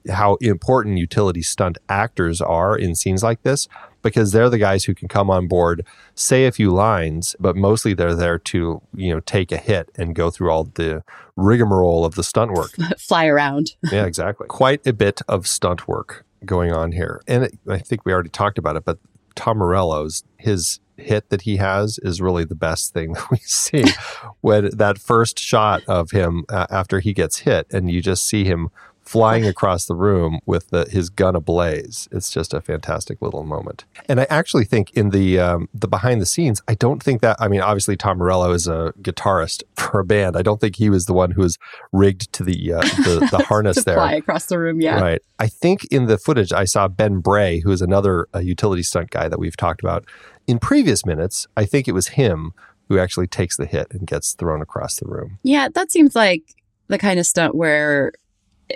how 0.08 0.36
important 0.40 0.98
utility 0.98 1.42
stunt 1.42 1.78
actors 1.88 2.40
are 2.40 2.76
in 2.76 2.94
scenes 2.94 3.22
like 3.22 3.42
this 3.42 3.68
because 4.02 4.32
they're 4.32 4.50
the 4.50 4.58
guys 4.58 4.84
who 4.84 4.94
can 4.94 5.08
come 5.08 5.30
on 5.30 5.46
board, 5.46 5.86
say 6.14 6.46
a 6.46 6.52
few 6.52 6.70
lines, 6.70 7.36
but 7.38 7.56
mostly 7.56 7.94
they're 7.94 8.14
there 8.14 8.38
to, 8.38 8.82
you 8.94 9.14
know, 9.14 9.20
take 9.20 9.52
a 9.52 9.56
hit 9.56 9.90
and 9.96 10.14
go 10.14 10.30
through 10.30 10.50
all 10.50 10.64
the 10.64 11.02
rigmarole 11.36 12.04
of 12.04 12.16
the 12.16 12.24
stunt 12.24 12.52
work. 12.52 12.72
Fly 12.98 13.26
around. 13.26 13.72
yeah, 13.92 14.04
exactly. 14.04 14.46
Quite 14.48 14.86
a 14.86 14.92
bit 14.92 15.22
of 15.28 15.46
stunt 15.46 15.86
work 15.88 16.24
going 16.44 16.72
on 16.72 16.92
here. 16.92 17.22
And 17.28 17.44
it, 17.44 17.58
I 17.68 17.78
think 17.78 18.04
we 18.04 18.12
already 18.12 18.30
talked 18.30 18.58
about 18.58 18.76
it, 18.76 18.84
but 18.84 18.98
Tom 19.34 19.58
Morello's 19.58 20.24
his 20.36 20.80
hit 20.98 21.30
that 21.30 21.42
he 21.42 21.56
has 21.56 21.98
is 22.02 22.20
really 22.20 22.44
the 22.44 22.54
best 22.54 22.92
thing 22.92 23.12
that 23.14 23.30
we 23.30 23.38
see 23.38 23.84
when 24.40 24.70
that 24.76 24.98
first 24.98 25.38
shot 25.38 25.82
of 25.88 26.10
him 26.10 26.44
uh, 26.48 26.66
after 26.70 27.00
he 27.00 27.12
gets 27.12 27.38
hit 27.38 27.66
and 27.72 27.90
you 27.90 28.00
just 28.00 28.26
see 28.26 28.44
him 28.44 28.70
flying 29.12 29.46
across 29.46 29.84
the 29.84 29.94
room 29.94 30.40
with 30.46 30.70
the, 30.70 30.86
his 30.90 31.10
gun 31.10 31.36
ablaze. 31.36 32.08
It's 32.10 32.30
just 32.30 32.54
a 32.54 32.62
fantastic 32.62 33.20
little 33.20 33.42
moment. 33.42 33.84
And 34.08 34.18
I 34.18 34.26
actually 34.30 34.64
think 34.64 34.90
in 34.92 35.10
the 35.10 35.38
um, 35.38 35.68
the 35.74 35.86
behind 35.86 36.22
the 36.22 36.26
scenes, 36.26 36.62
I 36.66 36.74
don't 36.74 37.02
think 37.02 37.20
that. 37.20 37.36
I 37.38 37.48
mean, 37.48 37.60
obviously 37.60 37.94
Tom 37.94 38.16
Morello 38.16 38.52
is 38.52 38.66
a 38.66 38.94
guitarist 39.02 39.64
for 39.76 40.00
a 40.00 40.04
band. 40.04 40.34
I 40.34 40.40
don't 40.40 40.62
think 40.62 40.76
he 40.76 40.88
was 40.88 41.04
the 41.04 41.12
one 41.12 41.32
who 41.32 41.42
was 41.42 41.58
rigged 41.92 42.32
to 42.32 42.42
the 42.42 42.72
uh, 42.72 42.80
the, 42.80 43.28
the 43.30 43.44
harness 43.48 43.76
to 43.76 43.82
there. 43.84 43.96
Fly 43.96 44.14
across 44.14 44.46
the 44.46 44.58
room, 44.58 44.80
yeah. 44.80 44.98
Right. 44.98 45.20
I 45.38 45.46
think 45.46 45.84
in 45.90 46.06
the 46.06 46.16
footage 46.16 46.54
I 46.54 46.64
saw 46.64 46.88
Ben 46.88 47.18
Bray, 47.18 47.60
who 47.60 47.70
is 47.70 47.82
another 47.82 48.28
uh, 48.34 48.38
utility 48.38 48.82
stunt 48.82 49.10
guy 49.10 49.28
that 49.28 49.38
we've 49.38 49.56
talked 49.58 49.82
about 49.82 50.06
in 50.46 50.58
previous 50.58 51.04
minutes. 51.04 51.46
I 51.54 51.66
think 51.66 51.86
it 51.86 51.92
was 51.92 52.08
him 52.08 52.54
who 52.88 52.98
actually 52.98 53.26
takes 53.26 53.58
the 53.58 53.66
hit 53.66 53.88
and 53.90 54.06
gets 54.06 54.32
thrown 54.32 54.62
across 54.62 54.96
the 54.96 55.06
room. 55.06 55.38
Yeah, 55.42 55.68
that 55.74 55.92
seems 55.92 56.16
like 56.16 56.54
the 56.88 56.98
kind 56.98 57.18
of 57.20 57.26
stunt 57.26 57.54
where 57.54 58.12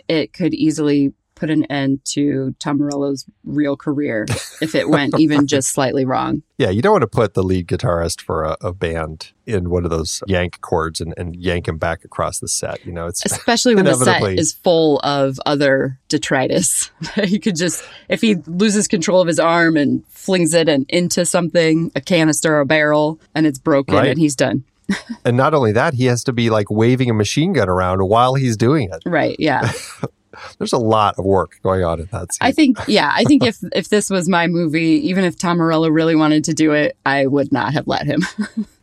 it 0.09 0.33
could 0.33 0.55
easily 0.55 1.13
put 1.37 1.51
an 1.51 1.65
end 1.67 2.01
to 2.05 2.57
Tom 2.59 2.79
Morello's 2.79 3.27
real 3.45 3.77
career 3.77 4.27
if 4.61 4.75
it 4.75 4.89
went 4.89 5.21
even 5.21 5.47
just 5.47 5.69
slightly 5.69 6.05
wrong. 6.05 6.43
Yeah, 6.59 6.71
you 6.71 6.83
don't 6.83 6.93
want 6.93 7.03
to 7.03 7.07
put 7.07 7.35
the 7.35 7.43
lead 7.43 7.69
guitarist 7.69 8.23
for 8.23 8.43
a, 8.43 8.57
a 8.63 8.73
band 8.73 9.33
in 9.45 9.71
one 9.71 9.85
of 9.85 9.91
those 9.91 10.23
yank 10.27 10.61
cords 10.63 11.01
and, 11.01 11.15
and, 11.17 11.37
yank 11.37 11.69
him 11.69 11.77
back 11.77 12.05
across 12.05 12.41
the 12.41 12.49
set. 12.49 12.85
You 12.85 12.93
know, 12.93 13.07
it's 13.07 13.25
especially 13.27 13.77
when 13.77 13.85
the 13.85 13.95
set 13.95 14.23
is 14.23 14.55
full 14.55 14.99
of 15.01 15.39
other 15.47 16.01
detritus. 16.09 16.91
he 17.25 17.39
could 17.39 17.55
just, 17.55 17.85
if 18.09 18.23
he 18.23 18.37
loses 18.47 18.89
control 18.89 19.21
of 19.21 19.29
his 19.29 19.39
arm 19.39 19.77
and 19.77 20.05
flings 20.09 20.55
it 20.55 20.69
and 20.69 20.87
into 20.89 21.27
something, 21.27 21.93
a 21.95 22.01
canister 22.01 22.57
or 22.57 22.61
a 22.61 22.67
barrel, 22.67 23.21
and 23.35 23.47
it's 23.47 23.59
broken 23.59 23.95
right. 23.95 24.09
and 24.09 24.19
he's 24.19 24.35
done. 24.35 24.65
and 25.25 25.37
not 25.37 25.55
only 25.55 25.73
that, 25.73 25.95
he 25.95 26.07
has 26.07 26.25
to 26.25 26.33
be 26.33 26.51
like 26.51 26.71
waving 26.71 27.11
a 27.11 27.15
machine 27.15 27.53
gun 27.53 27.69
around 27.69 28.07
while 28.09 28.35
he's 28.35 28.57
doing 28.57 28.91
it. 28.93 29.03
Right. 29.07 29.37
Yeah. 29.39 29.73
There's 30.59 30.73
a 30.73 30.79
lot 30.79 31.19
of 31.19 31.25
work 31.25 31.59
going 31.63 31.83
on 31.83 32.01
in 32.01 32.09
that 32.13 32.35
scene. 32.35 32.47
I 32.47 32.53
think, 32.53 32.79
yeah, 32.87 33.11
I 33.15 33.25
think 33.25 33.43
if 33.47 33.59
if 33.73 33.89
this 33.89 34.11
was 34.11 34.29
my 34.29 34.47
movie, 34.47 35.09
even 35.09 35.25
if 35.25 35.37
Tom 35.37 35.59
Morello 35.59 35.89
really 35.89 36.15
wanted 36.15 36.45
to 36.45 36.55
do 36.55 36.73
it, 36.73 36.97
I 37.07 37.27
would 37.27 37.53
not 37.53 37.73
have 37.73 37.87
let 37.87 38.07
him. 38.07 38.21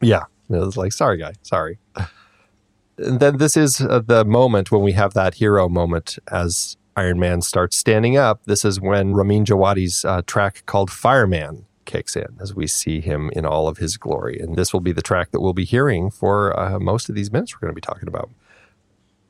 yeah, 0.02 0.24
it 0.50 0.58
was 0.58 0.78
like, 0.78 0.94
sorry, 0.94 1.18
guy, 1.18 1.34
sorry. 1.44 1.78
And 2.98 3.20
then 3.20 3.38
this 3.38 3.58
is 3.58 3.82
uh, 3.82 4.02
the 4.06 4.24
moment 4.24 4.72
when 4.72 4.82
we 4.82 4.92
have 4.94 5.14
that 5.14 5.36
hero 5.36 5.68
moment 5.68 6.20
as 6.32 6.78
Iron 6.96 7.20
Man 7.20 7.42
starts 7.42 7.78
standing 7.78 8.18
up. 8.18 8.42
This 8.46 8.64
is 8.64 8.80
when 8.80 9.14
Ramin 9.14 9.46
Djawadi's 9.46 10.06
uh, 10.06 10.22
track 10.28 10.64
called 10.66 10.92
Fireman 10.92 11.66
kicks 11.94 12.16
in 12.16 12.38
as 12.42 12.56
we 12.56 12.66
see 12.66 13.02
him 13.02 13.30
in 13.34 13.46
all 13.46 13.68
of 13.68 13.78
his 13.78 13.98
glory. 13.98 14.40
And 14.40 14.56
this 14.56 14.74
will 14.74 14.82
be 14.82 14.92
the 14.92 15.04
track 15.04 15.30
that 15.32 15.42
we'll 15.42 15.54
be 15.54 15.64
hearing 15.66 16.10
for 16.10 16.58
uh, 16.60 16.80
most 16.80 17.08
of 17.08 17.14
these 17.14 17.32
minutes 17.32 17.54
we're 17.54 17.60
going 17.60 17.72
to 17.72 17.76
be 17.76 17.82
talking 17.82 18.08
about. 18.08 18.32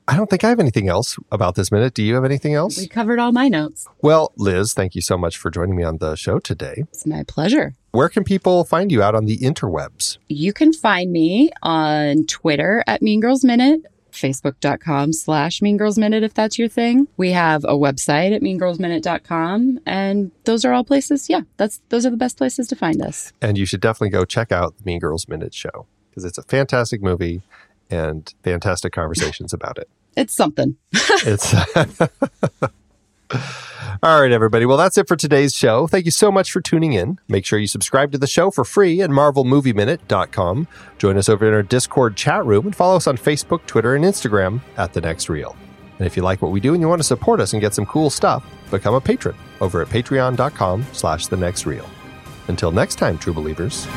I 0.08 0.18
don't 0.18 0.30
think 0.30 0.44
I 0.44 0.50
have 0.50 0.60
anything 0.60 0.90
else 0.90 1.18
about 1.32 1.56
this 1.56 1.72
minute. 1.72 1.94
Do 1.94 2.04
you 2.04 2.16
have 2.16 2.26
anything 2.26 2.54
else? 2.54 2.78
We 2.78 2.88
covered 2.88 3.20
all 3.20 3.32
my 3.32 3.48
notes. 3.48 3.88
Well, 4.02 4.34
Liz, 4.38 4.74
thank 4.74 4.96
you 4.96 5.02
so 5.02 5.18
much 5.18 5.38
for 5.38 5.50
joining 5.50 5.76
me 5.78 5.84
on 5.84 5.98
the 5.98 6.16
show 6.16 6.40
today. 6.40 6.84
It's 6.90 7.06
my 7.06 7.24
pleasure. 7.24 7.74
Where 7.92 8.10
can 8.10 8.24
people 8.24 8.64
find 8.66 8.92
you 8.92 9.02
out 9.02 9.16
on 9.16 9.26
the 9.26 9.38
interwebs? 9.38 10.18
You 10.28 10.52
can 10.52 10.74
find 10.74 11.12
me 11.12 11.52
on 11.62 12.26
Twitter 12.26 12.84
at 12.86 13.02
Mean 13.02 13.22
Girls 13.22 13.46
Minute, 13.46 13.86
facebook.com 14.14 15.14
slash 15.14 15.62
Mean 15.62 15.78
Girls 15.78 15.98
Minute 15.98 16.24
if 16.24 16.34
that's 16.34 16.58
your 16.58 16.68
thing. 16.68 17.08
We 17.18 17.32
have 17.32 17.64
a 17.64 17.74
website 17.74 18.36
at 18.36 18.42
meangirlsminute.com 18.42 19.80
and 19.86 20.32
those 20.46 20.66
are 20.66 20.74
all 20.74 20.84
places. 20.84 21.30
Yeah, 21.30 21.42
that's 21.58 21.82
those 21.90 22.06
are 22.06 22.10
the 22.10 22.18
best 22.18 22.38
places 22.38 22.68
to 22.70 22.76
find 22.76 23.02
us. 23.02 23.34
And 23.42 23.58
you 23.58 23.66
should 23.66 23.82
definitely 23.82 24.10
go 24.10 24.26
check 24.26 24.52
out 24.52 24.78
the 24.78 24.84
Mean 24.84 25.00
Girls 25.00 25.28
Minute 25.28 25.54
show 25.54 25.88
because 26.10 26.26
it's 26.26 26.38
a 26.38 26.44
fantastic 26.44 27.02
movie 27.02 27.42
and 27.90 28.34
fantastic 28.44 28.94
conversations 28.94 29.54
about 29.54 29.78
it. 29.78 29.90
It's 30.16 30.34
something. 30.34 30.78
it's 30.94 31.54
All 34.04 34.22
right, 34.22 34.32
everybody. 34.32 34.66
Well, 34.66 34.78
that's 34.78 34.98
it 34.98 35.08
for 35.08 35.16
today's 35.16 35.56
show. 35.56 35.88
Thank 35.88 36.06
you 36.06 36.12
so 36.12 36.32
much 36.32 36.52
for 36.52 36.62
tuning 36.62 36.94
in. 36.94 37.20
Make 37.28 37.46
sure 37.46 37.60
you 37.60 37.68
subscribe 37.68 38.12
to 38.12 38.18
the 38.18 38.28
show 38.28 38.52
for 38.52 38.64
free 38.64 39.02
at 39.02 39.10
marvelmovieminute.com. 39.10 40.68
Join 40.98 41.18
us 41.18 41.30
over 41.30 41.48
in 41.48 41.54
our 41.54 41.64
Discord 41.64 42.16
chat 42.16 42.46
room 42.46 42.66
and 42.66 42.76
follow 42.76 42.98
us 42.98 43.08
on 43.08 43.18
Facebook, 43.18 43.66
Twitter, 43.66 43.96
and 43.96 44.04
Instagram 44.04 44.62
at 44.78 44.94
The 44.94 45.02
Next 45.02 45.30
Reel. 45.30 45.56
And 46.00 46.08
if 46.08 46.18
you 46.18 46.24
like 46.24 46.42
what 46.42 46.52
we 46.52 46.60
do 46.60 46.74
and 46.74 46.82
you 46.82 46.88
want 46.88 47.00
to 47.00 47.08
support 47.08 47.40
us 47.40 47.54
and 47.54 47.62
get 47.62 47.74
some 47.74 47.86
cool 47.86 48.10
stuff, 48.10 48.46
become 48.72 48.96
a 48.96 49.02
patron 49.02 49.36
over 49.62 49.82
at 49.82 49.88
patreon.com 49.90 50.86
slash 50.92 51.28
The 51.28 51.38
Next 51.38 51.66
Reel. 51.66 51.90
Until 52.48 52.72
next 52.72 52.96
time, 52.96 53.18
true 53.18 53.34
believers. 53.34 53.88